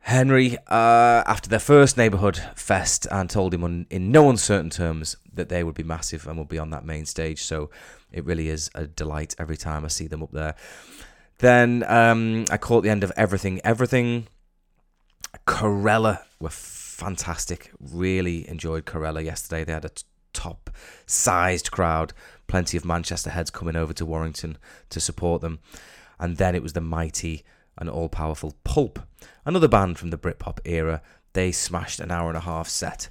Henry 0.00 0.56
uh, 0.68 1.22
after 1.26 1.50
their 1.50 1.58
first 1.58 1.96
neighbourhood 1.96 2.40
fest 2.54 3.06
and 3.10 3.28
told 3.28 3.52
him 3.52 3.64
on, 3.64 3.86
in 3.90 4.12
no 4.12 4.30
uncertain 4.30 4.70
terms 4.70 5.16
that 5.34 5.48
they 5.48 5.64
would 5.64 5.74
be 5.74 5.82
massive 5.82 6.26
and 6.26 6.38
would 6.38 6.48
be 6.48 6.58
on 6.58 6.70
that 6.70 6.84
main 6.84 7.04
stage. 7.04 7.42
So 7.42 7.70
it 8.12 8.24
really 8.24 8.48
is 8.48 8.70
a 8.74 8.86
delight 8.86 9.34
every 9.38 9.56
time 9.56 9.84
I 9.84 9.88
see 9.88 10.06
them 10.06 10.22
up 10.22 10.30
there. 10.32 10.54
Then 11.38 11.84
um, 11.88 12.44
I 12.50 12.56
caught 12.56 12.82
the 12.82 12.90
end 12.90 13.04
of 13.04 13.12
Everything 13.16 13.60
Everything. 13.64 14.28
Corella 15.46 16.22
were 16.40 16.48
fantastic. 16.98 17.70
Really 17.78 18.48
enjoyed 18.48 18.84
Corella 18.84 19.24
yesterday. 19.24 19.62
They 19.62 19.72
had 19.72 19.84
a 19.84 19.90
t- 19.90 20.02
top 20.32 20.68
sized 21.06 21.70
crowd. 21.70 22.12
Plenty 22.48 22.76
of 22.76 22.84
Manchester 22.84 23.30
heads 23.30 23.50
coming 23.50 23.76
over 23.76 23.92
to 23.92 24.04
Warrington 24.04 24.58
to 24.90 25.00
support 25.00 25.40
them. 25.40 25.60
And 26.18 26.36
then 26.38 26.56
it 26.56 26.62
was 26.62 26.72
the 26.72 26.80
mighty 26.80 27.44
and 27.76 27.88
all 27.88 28.08
powerful 28.08 28.54
Pulp, 28.64 28.98
another 29.44 29.68
band 29.68 29.98
from 29.98 30.10
the 30.10 30.18
Britpop 30.18 30.58
era. 30.64 31.00
They 31.34 31.52
smashed 31.52 32.00
an 32.00 32.10
hour 32.10 32.28
and 32.28 32.36
a 32.36 32.40
half 32.40 32.68
set. 32.68 33.08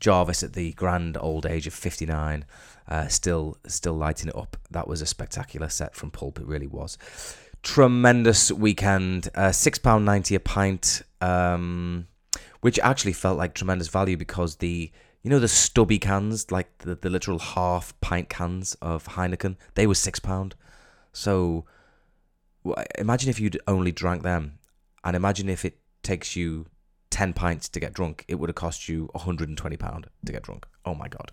Jarvis 0.00 0.42
at 0.42 0.54
the 0.54 0.72
grand 0.72 1.18
old 1.20 1.44
age 1.44 1.66
of 1.66 1.74
59, 1.74 2.46
uh, 2.88 3.08
still 3.08 3.58
still 3.66 3.94
lighting 3.94 4.28
it 4.28 4.36
up. 4.36 4.56
That 4.70 4.88
was 4.88 5.02
a 5.02 5.06
spectacular 5.06 5.68
set 5.68 5.94
from 5.94 6.10
Pulp. 6.10 6.38
It 6.38 6.46
really 6.46 6.68
was. 6.68 6.96
Tremendous 7.62 8.50
weekend. 8.50 9.28
Uh, 9.34 9.52
Six 9.52 9.78
pound 9.78 10.06
ninety 10.06 10.34
a 10.34 10.40
pint, 10.40 11.02
um, 11.20 12.06
which 12.60 12.78
actually 12.80 13.12
felt 13.12 13.38
like 13.38 13.54
tremendous 13.54 13.88
value 13.88 14.16
because 14.16 14.56
the 14.56 14.90
you 15.22 15.30
know 15.30 15.38
the 15.38 15.48
stubby 15.48 15.98
cans, 15.98 16.50
like 16.50 16.78
the, 16.78 16.94
the 16.94 17.10
literal 17.10 17.38
half 17.38 17.98
pint 18.00 18.28
cans 18.28 18.76
of 18.80 19.04
Heineken, 19.08 19.56
they 19.74 19.86
were 19.86 19.94
six 19.94 20.20
pound. 20.20 20.54
So 21.12 21.64
imagine 22.96 23.28
if 23.28 23.40
you'd 23.40 23.60
only 23.66 23.92
drank 23.92 24.22
them, 24.22 24.58
and 25.04 25.16
imagine 25.16 25.48
if 25.48 25.64
it 25.64 25.78
takes 26.02 26.36
you 26.36 26.66
ten 27.10 27.32
pints 27.32 27.68
to 27.70 27.80
get 27.80 27.92
drunk. 27.92 28.24
It 28.28 28.36
would 28.36 28.48
have 28.48 28.56
cost 28.56 28.88
you 28.88 29.08
120 29.12 29.76
pound 29.76 30.06
to 30.24 30.32
get 30.32 30.42
drunk. 30.42 30.66
Oh 30.84 30.94
my 30.94 31.08
god, 31.08 31.32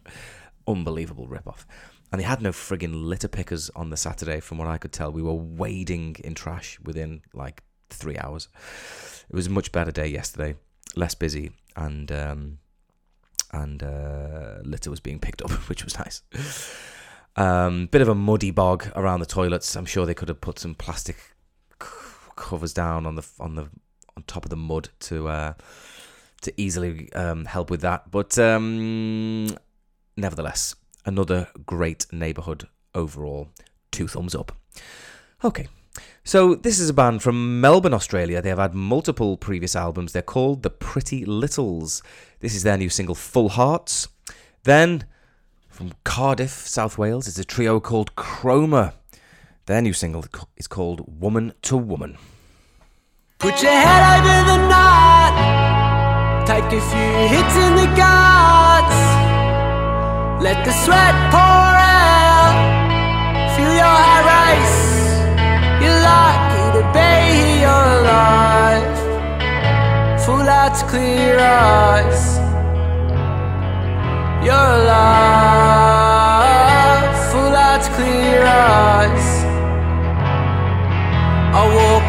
unbelievable 0.68 1.28
rip-off. 1.28 1.68
And 2.12 2.22
they 2.22 2.26
had 2.26 2.42
no 2.42 2.52
friggin' 2.52 3.06
litter 3.06 3.28
pickers 3.28 3.70
on 3.76 3.90
the 3.90 3.98
Saturday, 3.98 4.40
from 4.40 4.58
what 4.58 4.68
I 4.68 4.78
could 4.78 4.94
tell. 4.94 5.12
We 5.12 5.22
were 5.22 5.34
wading 5.34 6.18
in 6.24 6.34
trash 6.34 6.80
within 6.84 7.22
like 7.34 7.64
three 7.90 8.18
hours. 8.18 8.48
It 9.30 9.36
was 9.36 9.48
a 9.48 9.52
much 9.52 9.72
better 9.72 9.92
day 9.92 10.08
yesterday, 10.08 10.56
less 10.96 11.16
busy, 11.16 11.52
and 11.76 12.12
um, 12.12 12.58
and 13.52 13.84
uh, 13.84 14.60
litter 14.64 14.90
was 14.90 15.00
being 15.00 15.20
picked 15.20 15.42
up, 15.42 15.52
which 15.70 15.84
was 15.84 15.98
nice. 15.98 16.22
Um, 17.36 17.88
bit 17.88 18.02
of 18.02 18.08
a 18.08 18.16
muddy 18.16 18.52
bog 18.52 18.88
around 18.96 19.20
the 19.20 19.26
toilets. 19.26 19.76
I'm 19.76 19.86
sure 19.86 20.06
they 20.06 20.14
could 20.14 20.30
have 20.30 20.42
put 20.42 20.60
some 20.60 20.74
plastic 20.74 21.18
c- 21.82 21.90
covers 22.36 22.74
down 22.74 23.06
on 23.06 23.16
the 23.16 23.28
on 23.40 23.56
the 23.56 23.70
on 24.16 24.24
top 24.28 24.46
of 24.46 24.50
the 24.50 24.56
mud 24.56 24.90
to 25.02 25.28
uh, 25.28 25.54
to 26.42 26.54
easily 26.58 27.12
um, 27.14 27.46
help 27.46 27.70
with 27.70 27.82
that. 27.82 28.10
But 28.12 28.38
um, 28.40 29.50
nevertheless, 30.16 30.76
another 31.06 31.50
great 31.66 32.08
neighbourhood 32.12 32.68
overall. 32.94 33.50
Two 33.92 34.08
thumbs 34.08 34.36
up. 34.36 34.52
Okay. 35.44 35.68
So 36.28 36.56
this 36.56 36.80
is 36.80 36.90
a 36.90 36.94
band 36.94 37.22
from 37.22 37.62
Melbourne, 37.62 37.94
Australia. 37.94 38.42
They 38.42 38.50
have 38.50 38.58
had 38.58 38.74
multiple 38.74 39.38
previous 39.38 39.76
albums. 39.76 40.12
They're 40.12 40.24
called 40.24 40.64
the 40.64 40.72
Pretty 40.72 41.24
Littles. 41.24 42.02
This 42.40 42.56
is 42.56 42.64
their 42.64 42.78
new 42.78 42.90
single, 42.90 43.14
Full 43.14 43.50
Hearts. 43.50 44.08
Then 44.64 45.06
from 45.70 45.94
Cardiff, 46.04 46.50
South 46.50 46.98
Wales, 46.98 47.28
is 47.28 47.38
a 47.38 47.46
trio 47.46 47.80
called 47.80 48.16
Chroma. 48.16 48.94
Their 49.68 49.84
new 49.84 49.94
single 49.94 50.26
is 50.58 50.66
called 50.66 51.22
Woman 51.22 51.54
to 51.62 51.78
Woman. 51.78 52.18
Put 53.38 53.62
your 53.62 53.72
head 53.72 54.18
over 54.18 54.46
the 54.50 54.68
knot. 54.68 56.48
Take 56.48 56.66
a 56.66 56.82
few 56.82 57.12
hits 57.30 57.56
in 57.56 57.76
the 57.76 57.86
guts. 57.96 58.96
Let 60.42 60.66
the 60.66 60.72
sweat 60.72 61.14
pour 61.30 61.76
out. 61.86 62.58
Feel 63.56 63.76
your 63.76 63.84
heart 63.84 64.26
race. 64.26 64.85
life 68.14 69.00
Full 70.26 70.44
lights, 70.44 70.82
clear 70.84 71.38
eyes. 71.40 72.22
You're 74.46 74.70
alive 74.80 75.96
Full 77.32 77.52
lights, 77.58 77.88
clear 77.98 78.42
eyes. 78.44 79.28
I 81.60 81.62
walk 81.78 82.05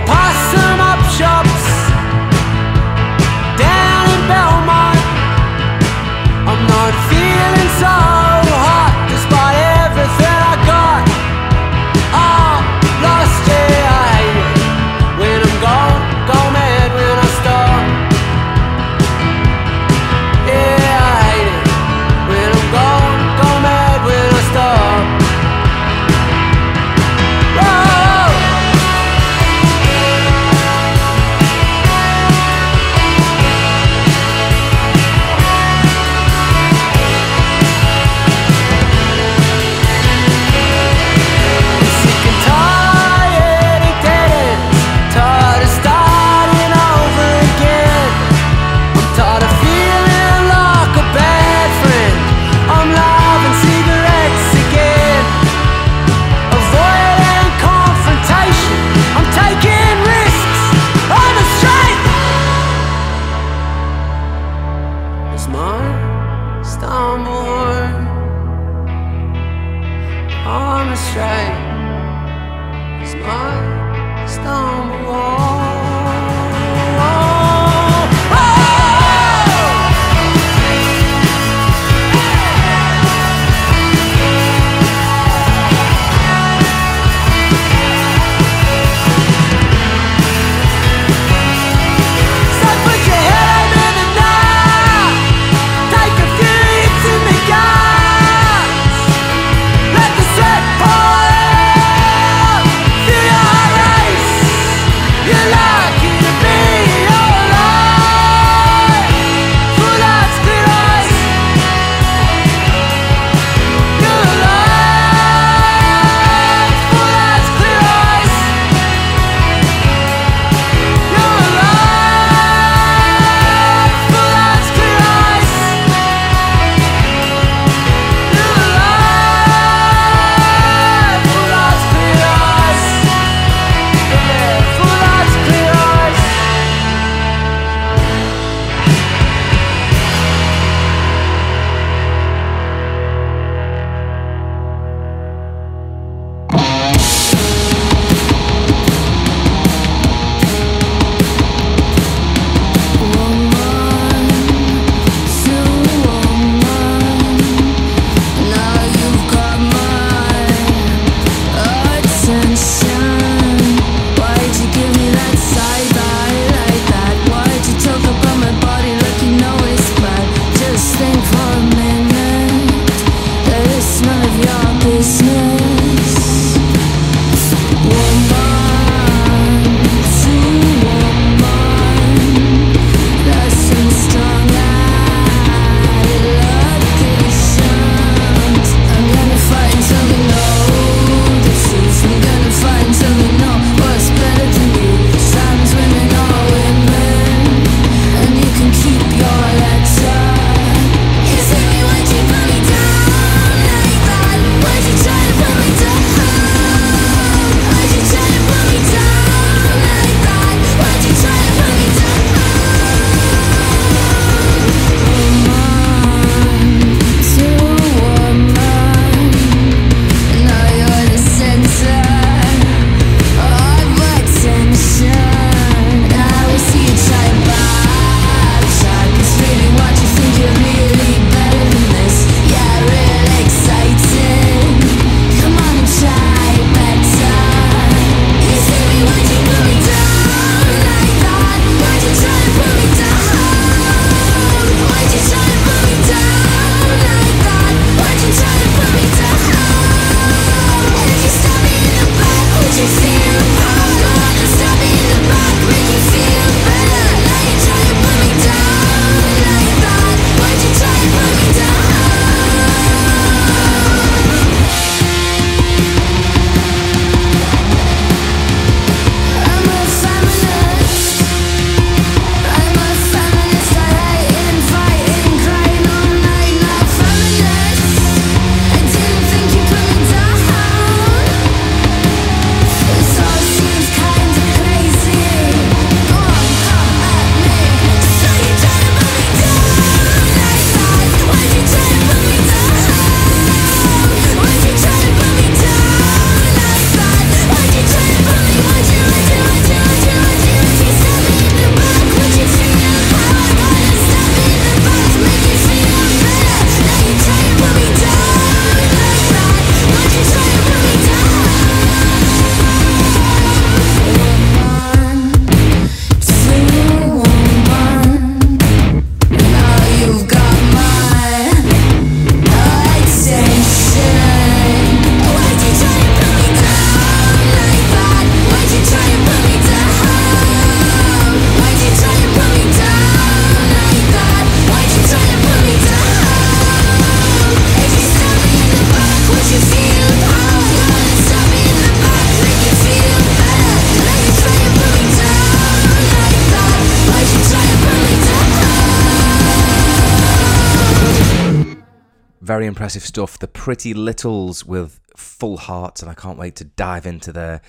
impressive 352.97 353.09
stuff. 353.09 353.39
The 353.39 353.49
Pretty 353.49 353.93
Littles 353.93 354.65
with 354.65 355.01
Full 355.17 355.59
Hearts, 355.59 356.01
and 356.01 356.11
I 356.11 356.15
can't 356.15 356.39
wait 356.39 356.57
to 356.57 356.65
dive 356.65 357.05
into 357.05 357.31
their 357.31 357.61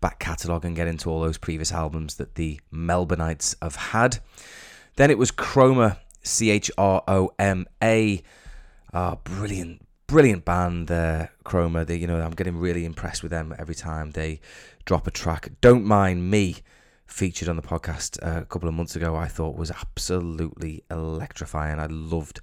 back 0.00 0.18
catalogue 0.18 0.64
and 0.64 0.74
get 0.74 0.88
into 0.88 1.10
all 1.10 1.20
those 1.20 1.36
previous 1.36 1.70
albums 1.70 2.14
that 2.14 2.36
the 2.36 2.58
Melbourneites 2.72 3.54
have 3.60 3.76
had. 3.76 4.20
Then 4.96 5.10
it 5.10 5.18
was 5.18 5.30
Chroma, 5.32 5.98
C 6.22 6.48
H 6.48 6.70
R 6.78 7.02
O 7.06 7.30
M 7.38 7.66
A. 7.82 8.22
Ah, 8.94 9.16
brilliant, 9.22 9.86
brilliant 10.06 10.46
band 10.46 10.88
there, 10.88 11.30
Chroma. 11.44 11.86
They, 11.86 11.96
you 11.96 12.06
know, 12.06 12.18
I'm 12.18 12.30
getting 12.30 12.56
really 12.56 12.86
impressed 12.86 13.22
with 13.22 13.30
them 13.30 13.54
every 13.58 13.74
time 13.74 14.12
they 14.12 14.40
drop 14.86 15.06
a 15.06 15.10
track. 15.10 15.50
Don't 15.60 15.84
mind 15.84 16.30
me 16.30 16.56
featured 17.04 17.50
on 17.50 17.56
the 17.56 17.62
podcast 17.62 18.18
uh, 18.22 18.40
a 18.40 18.46
couple 18.46 18.66
of 18.68 18.74
months 18.74 18.96
ago. 18.96 19.14
I 19.14 19.28
thought 19.28 19.56
was 19.56 19.70
absolutely 19.70 20.84
electrifying. 20.90 21.78
I 21.78 21.86
loved 21.86 22.40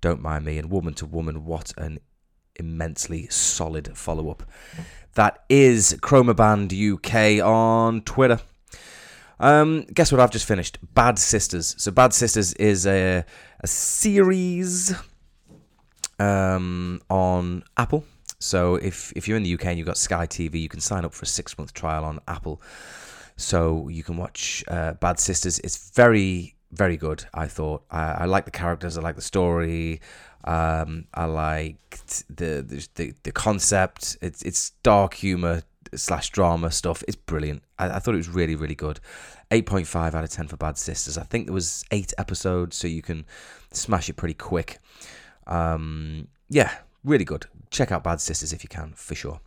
Don't 0.00 0.22
Mind 0.22 0.44
Me 0.44 0.58
and 0.58 0.70
Woman 0.70 0.94
to 0.94 1.06
Woman. 1.06 1.44
What 1.44 1.72
an 1.76 2.00
immensely 2.56 3.26
solid 3.28 3.96
follow 3.96 4.30
up. 4.30 4.42
That 5.14 5.44
is 5.48 5.96
Chroma 6.00 6.36
Band 6.36 6.72
UK 6.72 7.44
on 7.44 8.02
Twitter. 8.02 8.40
Um, 9.38 9.86
guess 9.94 10.12
what 10.12 10.20
I've 10.20 10.30
just 10.30 10.46
finished? 10.46 10.78
Bad 10.94 11.18
Sisters. 11.18 11.74
So 11.78 11.90
Bad 11.90 12.12
Sisters 12.12 12.52
is 12.54 12.86
a, 12.86 13.24
a 13.60 13.66
series 13.66 14.94
um, 16.18 17.00
on 17.08 17.64
Apple. 17.76 18.04
So 18.38 18.76
if 18.76 19.12
if 19.16 19.28
you're 19.28 19.36
in 19.36 19.42
the 19.42 19.54
UK 19.54 19.66
and 19.66 19.78
you've 19.78 19.86
got 19.86 19.98
Sky 19.98 20.26
TV, 20.26 20.60
you 20.60 20.68
can 20.68 20.80
sign 20.80 21.04
up 21.04 21.12
for 21.12 21.24
a 21.24 21.26
six 21.26 21.58
month 21.58 21.72
trial 21.72 22.04
on 22.04 22.20
Apple. 22.28 22.62
So 23.36 23.88
you 23.88 24.02
can 24.02 24.16
watch 24.16 24.62
uh, 24.68 24.94
Bad 24.94 25.18
Sisters. 25.18 25.58
It's 25.60 25.90
very 25.92 26.54
very 26.72 26.96
good. 26.96 27.24
I 27.34 27.46
thought 27.46 27.82
I, 27.90 28.12
I 28.12 28.24
like 28.26 28.44
the 28.44 28.50
characters. 28.50 28.96
I 28.96 29.02
like 29.02 29.16
the 29.16 29.22
story. 29.22 30.00
Um, 30.44 31.06
I 31.12 31.26
liked 31.26 32.24
the, 32.28 32.62
the 32.62 32.88
the 32.94 33.14
the 33.24 33.32
concept. 33.32 34.16
It's 34.22 34.42
it's 34.42 34.70
dark 34.82 35.14
humor 35.14 35.62
slash 35.94 36.30
drama 36.30 36.70
stuff. 36.70 37.02
It's 37.08 37.16
brilliant. 37.16 37.62
I, 37.78 37.96
I 37.96 37.98
thought 37.98 38.14
it 38.14 38.18
was 38.18 38.28
really 38.28 38.54
really 38.54 38.74
good. 38.74 39.00
Eight 39.50 39.66
point 39.66 39.86
five 39.86 40.14
out 40.14 40.24
of 40.24 40.30
ten 40.30 40.46
for 40.46 40.56
Bad 40.56 40.78
Sisters. 40.78 41.18
I 41.18 41.24
think 41.24 41.46
there 41.46 41.54
was 41.54 41.84
eight 41.90 42.12
episodes, 42.18 42.76
so 42.76 42.86
you 42.86 43.02
can 43.02 43.26
smash 43.72 44.08
it 44.08 44.14
pretty 44.14 44.34
quick. 44.34 44.78
Um, 45.46 46.28
yeah, 46.48 46.70
really 47.04 47.24
good. 47.24 47.46
Check 47.70 47.92
out 47.92 48.04
Bad 48.04 48.20
Sisters 48.20 48.52
if 48.52 48.62
you 48.62 48.68
can, 48.68 48.92
for 48.94 49.14
sure. 49.14 49.40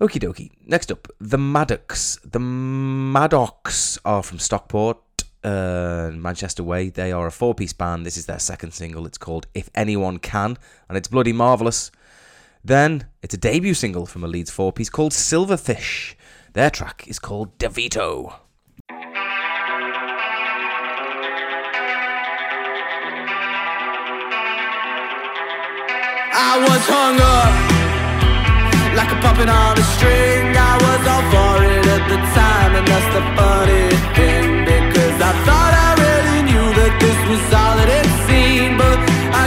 Okie 0.00 0.20
dokie. 0.20 0.50
Next 0.66 0.90
up, 0.92 1.08
the 1.20 1.38
Maddocks. 1.38 2.18
The 2.24 2.40
Maddocks 2.40 3.98
are 4.04 4.22
from 4.22 4.38
Stockport, 4.38 4.98
uh, 5.44 6.10
Manchester 6.14 6.62
Way. 6.62 6.88
They 6.88 7.12
are 7.12 7.26
a 7.26 7.32
four 7.32 7.54
piece 7.54 7.72
band. 7.72 8.06
This 8.06 8.16
is 8.16 8.26
their 8.26 8.38
second 8.38 8.72
single. 8.72 9.06
It's 9.06 9.18
called 9.18 9.46
If 9.54 9.70
Anyone 9.74 10.18
Can, 10.18 10.56
and 10.88 10.96
it's 10.98 11.08
bloody 11.08 11.32
marvellous. 11.32 11.90
Then 12.64 13.06
it's 13.22 13.34
a 13.34 13.38
debut 13.38 13.74
single 13.74 14.06
from 14.06 14.22
a 14.22 14.28
Leeds 14.28 14.50
four 14.50 14.72
piece 14.72 14.90
called 14.90 15.12
Silverfish. 15.12 16.14
Their 16.52 16.70
track 16.70 17.04
is 17.06 17.18
called 17.18 17.58
DeVito. 17.58 18.34
I 26.34 26.58
was 26.60 26.82
hung 26.86 27.18
up 27.20 27.52
like 28.96 29.10
a 29.10 29.20
puppet 29.20 29.48
on 29.48 29.78
a 29.78 29.82
string. 29.96 30.54
I 30.54 30.76
was 30.84 31.06
all 31.08 31.24
for 31.32 31.64
it 31.64 31.86
at 31.86 32.04
the 32.08 32.18
time, 32.36 32.76
and 32.76 32.86
that's 32.86 33.08
the 33.14 33.22
funny 33.36 33.88
thing 34.14 34.31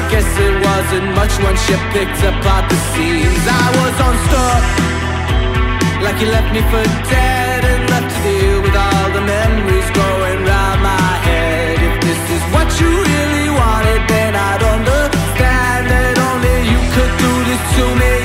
guess 0.09 0.29
it 0.37 0.55
wasn't 0.69 1.07
much 1.15 1.33
when 1.43 1.55
she 1.65 1.73
picked 1.93 2.21
apart 2.23 2.69
the 2.69 2.79
scenes. 2.91 3.43
I 3.47 3.65
was 3.79 3.95
on 4.07 4.15
stop 4.27 4.63
like 6.05 6.21
you 6.21 6.27
left 6.27 6.53
me 6.53 6.61
for 6.71 6.83
dead 7.09 7.65
and 7.65 7.89
left 7.89 8.09
to 8.13 8.19
deal 8.23 8.61
with 8.61 8.75
all 8.75 9.07
the 9.17 9.21
memories 9.21 9.89
going 9.91 10.39
round 10.45 10.79
my 10.83 11.11
head. 11.27 11.77
If 11.89 11.95
this 12.07 12.21
is 12.37 12.43
what 12.53 12.69
you 12.79 12.91
really 12.91 13.49
wanted, 13.49 14.01
then 14.07 14.35
I'd 14.35 14.63
understand 14.75 15.83
that 15.93 16.15
only 16.29 16.57
you 16.71 16.79
could 16.93 17.13
do 17.25 17.33
this 17.49 17.61
to 17.77 17.85
me 18.01 18.24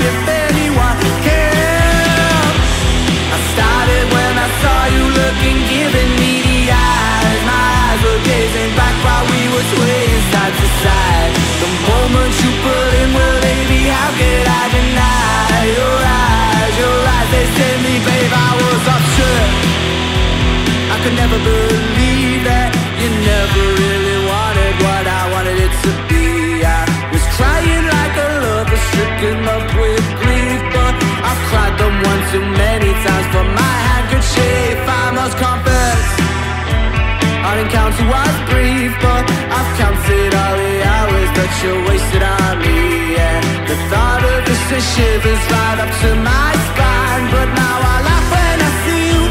you 41.63 41.75
wasted 41.85 42.23
on 42.23 42.59
me. 42.65 43.13
Yeah, 43.17 43.41
the 43.69 43.77
thought 43.91 44.23
of 44.25 44.45
this 44.47 44.61
sends 44.69 44.87
shivers 44.95 45.43
right 45.53 45.79
up 45.85 45.93
to 46.03 46.11
my 46.17 46.51
spine. 46.69 47.25
But 47.29 47.49
now 47.53 47.77
I 47.95 47.97
laugh 48.09 48.27
when 48.33 48.57
I 48.69 48.71
see 48.85 49.03
you 49.13 49.23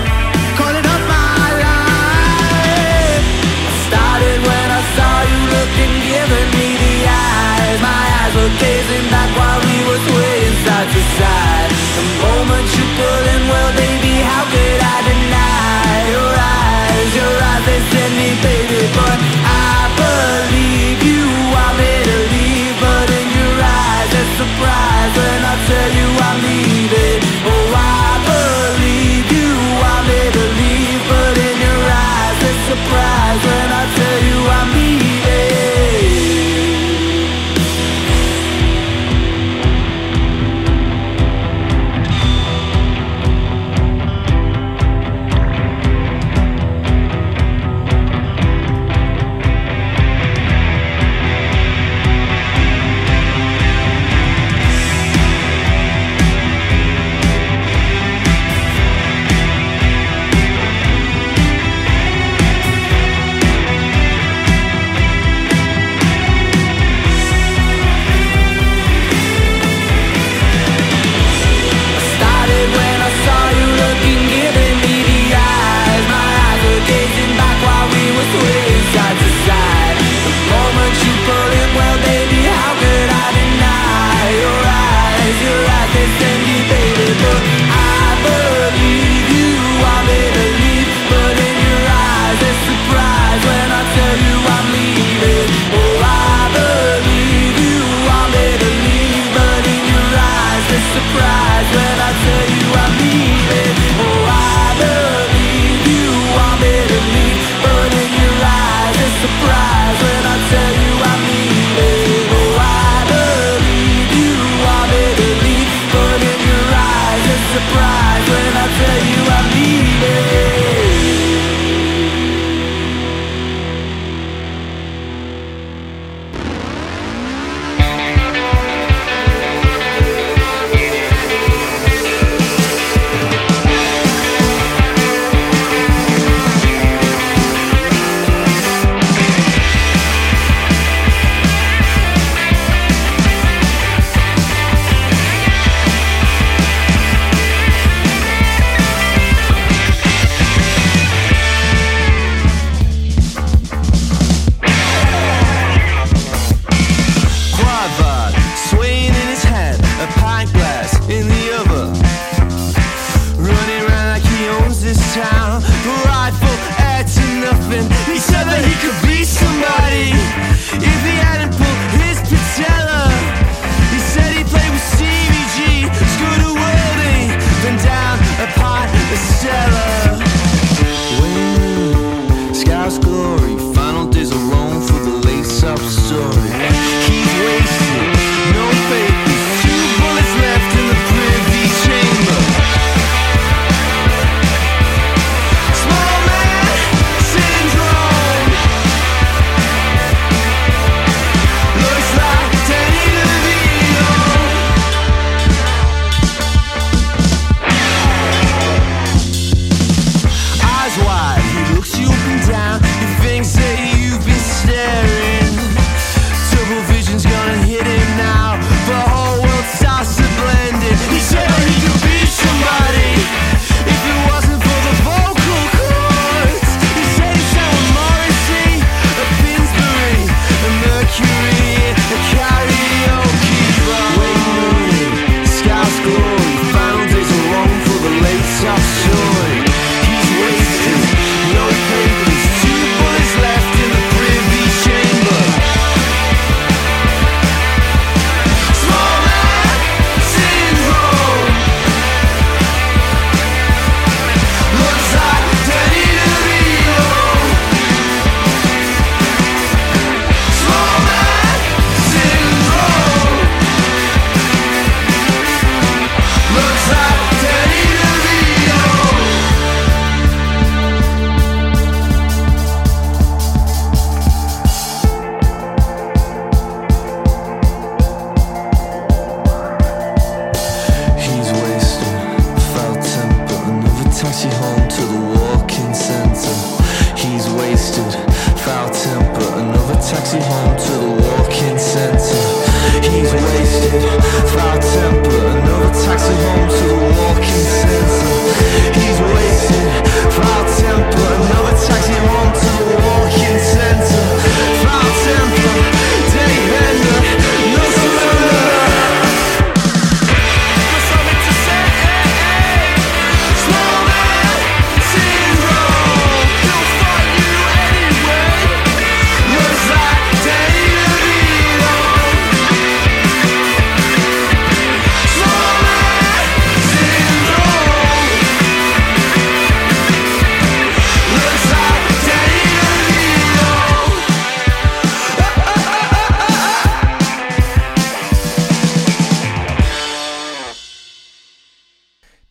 calling 0.60 0.86
up 0.94 1.04
my 1.10 1.48
line. 1.66 3.24
I 3.66 3.74
started 3.90 4.38
when 4.46 4.68
I 4.80 4.82
saw 4.96 5.16
you 5.32 5.40
looking, 5.58 5.94
giving 6.06 6.50
me 6.54 6.68
the 6.86 6.96
eyes. 7.10 7.78
My 7.82 8.04
eyes 8.22 8.34
were 8.38 8.54
gazing 8.62 9.08
back 9.10 9.30
while 9.34 9.60
we 9.66 9.78
were 9.90 10.02
swaying 10.08 10.56
side 10.66 10.90
to 10.94 11.02
side. 11.18 11.79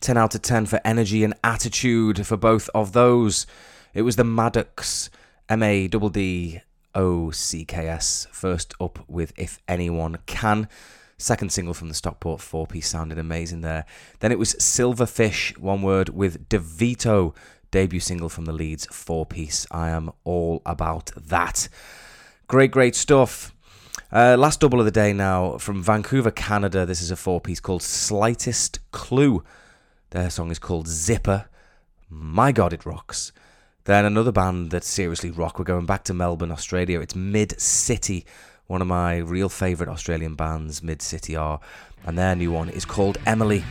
10 0.09 0.17
out 0.17 0.33
of 0.33 0.41
10 0.41 0.65
for 0.65 0.81
energy 0.83 1.23
and 1.23 1.35
attitude 1.43 2.25
for 2.25 2.35
both 2.35 2.67
of 2.73 2.93
those. 2.93 3.45
It 3.93 4.01
was 4.01 4.15
the 4.15 4.23
Maddocks, 4.23 5.11
M 5.47 5.61
A 5.61 5.87
D 5.87 5.99
D 6.09 6.61
O 6.95 7.29
C 7.29 7.63
K 7.63 7.87
S, 7.87 8.25
first 8.31 8.73
up 8.81 9.07
with 9.07 9.33
If 9.37 9.59
Anyone 9.67 10.17
Can. 10.25 10.67
Second 11.19 11.51
single 11.51 11.75
from 11.75 11.89
the 11.89 11.93
Stockport 11.93 12.41
4 12.41 12.65
piece 12.65 12.87
sounded 12.87 13.19
amazing 13.19 13.61
there. 13.61 13.85
Then 14.19 14.31
it 14.31 14.39
was 14.39 14.55
Silverfish, 14.55 15.55
one 15.59 15.83
word, 15.83 16.09
with 16.09 16.49
DeVito, 16.49 17.35
debut 17.69 17.99
single 17.99 18.29
from 18.29 18.45
the 18.45 18.51
Leeds 18.51 18.87
4 18.91 19.27
piece. 19.27 19.67
I 19.69 19.89
am 19.89 20.09
all 20.23 20.63
about 20.65 21.11
that. 21.15 21.69
Great, 22.47 22.71
great 22.71 22.95
stuff. 22.95 23.53
Uh, 24.11 24.35
last 24.39 24.59
double 24.59 24.79
of 24.79 24.85
the 24.85 24.91
day 24.91 25.13
now 25.13 25.59
from 25.59 25.83
Vancouver, 25.83 26.31
Canada. 26.31 26.83
This 26.83 27.03
is 27.03 27.11
a 27.11 27.15
four 27.15 27.39
piece 27.39 27.59
called 27.59 27.83
Slightest 27.83 28.79
Clue. 28.89 29.43
Their 30.11 30.31
song 30.31 30.49
is 30.49 30.57
called 30.57 30.87
Zipper. 30.87 31.45
My 32.09 32.51
God, 32.51 32.73
it 32.73 32.85
rocks. 32.85 33.31
Then 33.83 34.05
another 34.05 34.31
band 34.31 34.71
that 34.71 34.83
seriously 34.83 35.29
rock. 35.29 35.59
We're 35.59 35.65
going 35.65 35.85
back 35.85 36.03
to 36.05 36.15
Melbourne, 36.15 36.51
Australia. 36.51 36.99
It's 36.99 37.15
Mid 37.15 37.59
City, 37.61 38.25
one 38.65 38.81
of 38.81 38.87
my 38.87 39.17
real 39.17 39.49
favourite 39.49 39.91
Australian 39.91 40.33
bands. 40.33 40.81
Mid 40.81 41.03
City 41.03 41.35
are, 41.35 41.59
and 42.05 42.17
their 42.17 42.35
new 42.35 42.51
one 42.51 42.69
is 42.69 42.85
called 42.85 43.19
Emily. 43.27 43.63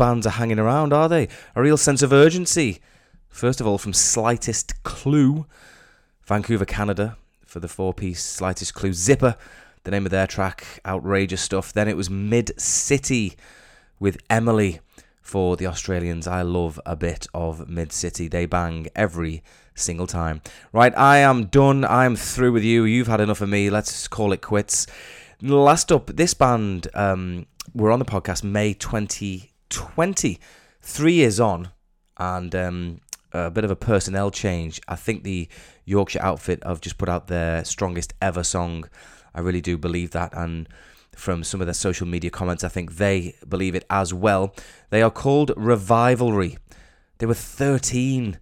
Bands 0.00 0.26
are 0.26 0.30
hanging 0.30 0.58
around, 0.58 0.94
are 0.94 1.10
they? 1.10 1.28
A 1.54 1.60
real 1.60 1.76
sense 1.76 2.00
of 2.00 2.10
urgency. 2.10 2.80
First 3.28 3.60
of 3.60 3.66
all, 3.66 3.76
from 3.76 3.92
Slightest 3.92 4.82
Clue, 4.82 5.44
Vancouver, 6.24 6.64
Canada, 6.64 7.18
for 7.44 7.60
the 7.60 7.68
four 7.68 7.92
piece 7.92 8.24
Slightest 8.24 8.72
Clue 8.72 8.94
Zipper, 8.94 9.36
the 9.84 9.90
name 9.90 10.06
of 10.06 10.10
their 10.10 10.26
track, 10.26 10.80
outrageous 10.86 11.42
stuff. 11.42 11.74
Then 11.74 11.86
it 11.86 11.98
was 11.98 12.08
Mid 12.08 12.58
City 12.58 13.36
with 13.98 14.16
Emily 14.30 14.80
for 15.20 15.54
the 15.58 15.66
Australians. 15.66 16.26
I 16.26 16.40
love 16.40 16.80
a 16.86 16.96
bit 16.96 17.26
of 17.34 17.68
Mid 17.68 17.92
City. 17.92 18.26
They 18.26 18.46
bang 18.46 18.88
every 18.96 19.42
single 19.74 20.06
time. 20.06 20.40
Right, 20.72 20.96
I 20.96 21.18
am 21.18 21.44
done. 21.44 21.84
I'm 21.84 22.16
through 22.16 22.52
with 22.52 22.64
you. 22.64 22.84
You've 22.84 23.06
had 23.06 23.20
enough 23.20 23.42
of 23.42 23.50
me. 23.50 23.68
Let's 23.68 24.08
call 24.08 24.32
it 24.32 24.40
quits. 24.40 24.86
Last 25.42 25.92
up, 25.92 26.06
this 26.06 26.32
band 26.32 26.88
um, 26.94 27.44
were 27.74 27.90
on 27.90 27.98
the 27.98 28.06
podcast 28.06 28.42
May 28.42 28.72
2020, 29.70 30.38
three 30.82 31.14
years 31.14 31.40
on, 31.40 31.70
and 32.18 32.54
um, 32.54 33.00
a 33.32 33.50
bit 33.50 33.64
of 33.64 33.70
a 33.70 33.76
personnel 33.76 34.30
change. 34.30 34.80
I 34.88 34.96
think 34.96 35.22
the 35.22 35.48
Yorkshire 35.84 36.22
outfit 36.22 36.62
have 36.64 36.80
just 36.80 36.98
put 36.98 37.08
out 37.08 37.28
their 37.28 37.64
strongest 37.64 38.14
ever 38.20 38.44
song. 38.44 38.88
I 39.34 39.40
really 39.40 39.60
do 39.60 39.78
believe 39.78 40.10
that, 40.10 40.32
and 40.34 40.68
from 41.14 41.44
some 41.44 41.60
of 41.60 41.66
their 41.66 41.74
social 41.74 42.06
media 42.06 42.30
comments, 42.30 42.64
I 42.64 42.68
think 42.68 42.96
they 42.96 43.36
believe 43.48 43.74
it 43.74 43.84
as 43.90 44.12
well. 44.14 44.54
They 44.90 45.02
are 45.02 45.10
called 45.10 45.52
Revivalry. 45.56 46.58
They 47.18 47.26
were 47.26 47.34
13 47.34 48.38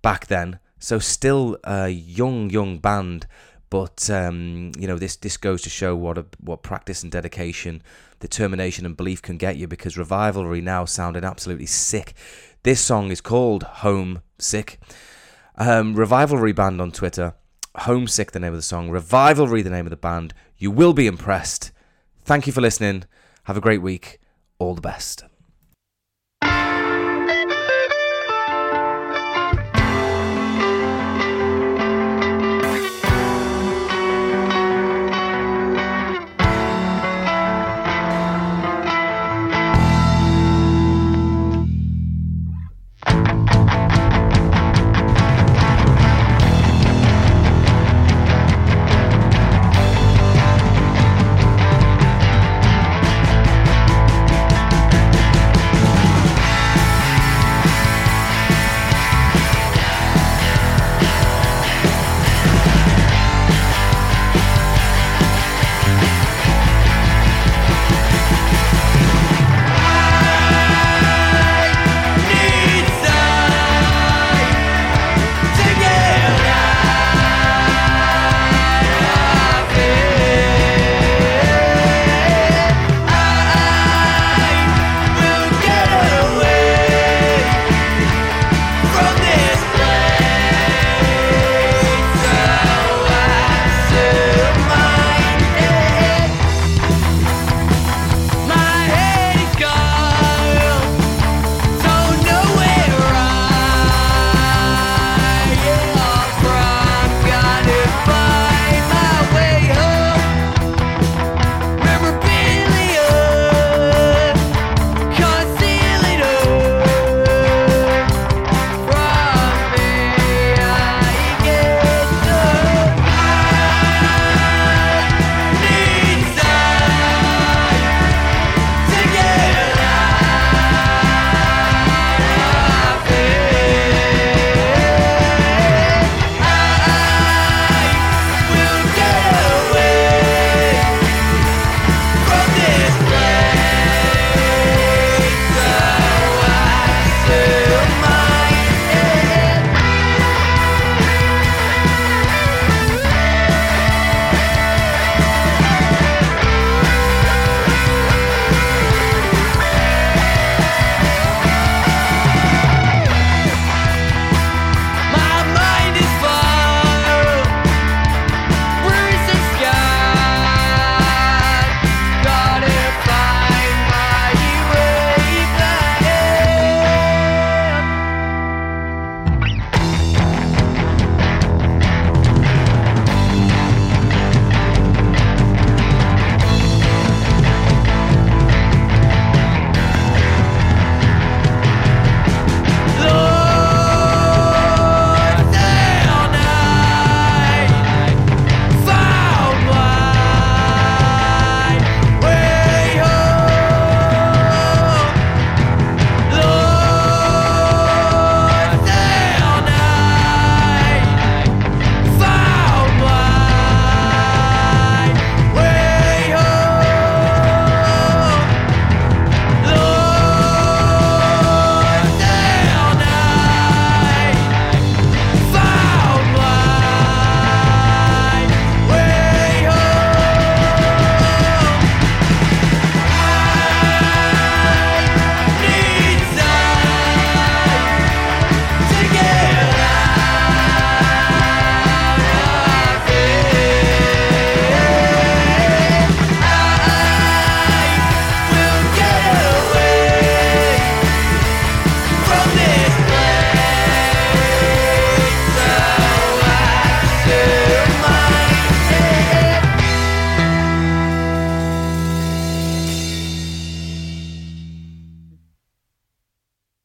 back 0.00 0.26
then, 0.26 0.58
so 0.78 0.98
still 0.98 1.58
a 1.64 1.88
young, 1.88 2.50
young 2.50 2.78
band. 2.78 3.26
But 3.70 4.10
um, 4.10 4.72
you 4.78 4.86
know, 4.86 4.98
this 4.98 5.16
this 5.16 5.38
goes 5.38 5.62
to 5.62 5.70
show 5.70 5.96
what 5.96 6.18
a, 6.18 6.26
what 6.40 6.62
practice 6.62 7.02
and 7.02 7.10
dedication, 7.10 7.82
determination 8.22 8.86
and 8.86 8.96
belief 8.96 9.20
can 9.20 9.36
get 9.36 9.56
you. 9.56 9.68
Because 9.68 9.98
Revivalry 9.98 10.62
now 10.62 10.86
sounding 10.86 11.24
absolutely 11.24 11.66
sick. 11.66 12.14
This 12.62 12.80
song 12.80 13.10
is 13.10 13.20
called 13.20 13.64
Homesick. 13.64 14.78
Um, 15.56 15.94
Revivalry 15.94 16.52
band 16.52 16.80
on 16.80 16.92
Twitter. 16.92 17.34
Homesick, 17.76 18.32
the 18.32 18.40
name 18.40 18.52
of 18.52 18.58
the 18.58 18.62
song. 18.62 18.88
Revivalry, 18.90 19.62
the 19.62 19.70
name 19.70 19.86
of 19.86 19.90
the 19.90 19.96
band. 19.96 20.32
You 20.56 20.70
will 20.70 20.94
be 20.94 21.06
impressed. 21.06 21.72
Thank 22.24 22.46
you 22.46 22.52
for 22.52 22.60
listening. 22.60 23.04
Have 23.44 23.56
a 23.56 23.60
great 23.60 23.82
week. 23.82 24.20
All 24.58 24.74
the 24.74 24.80
best. 24.80 25.24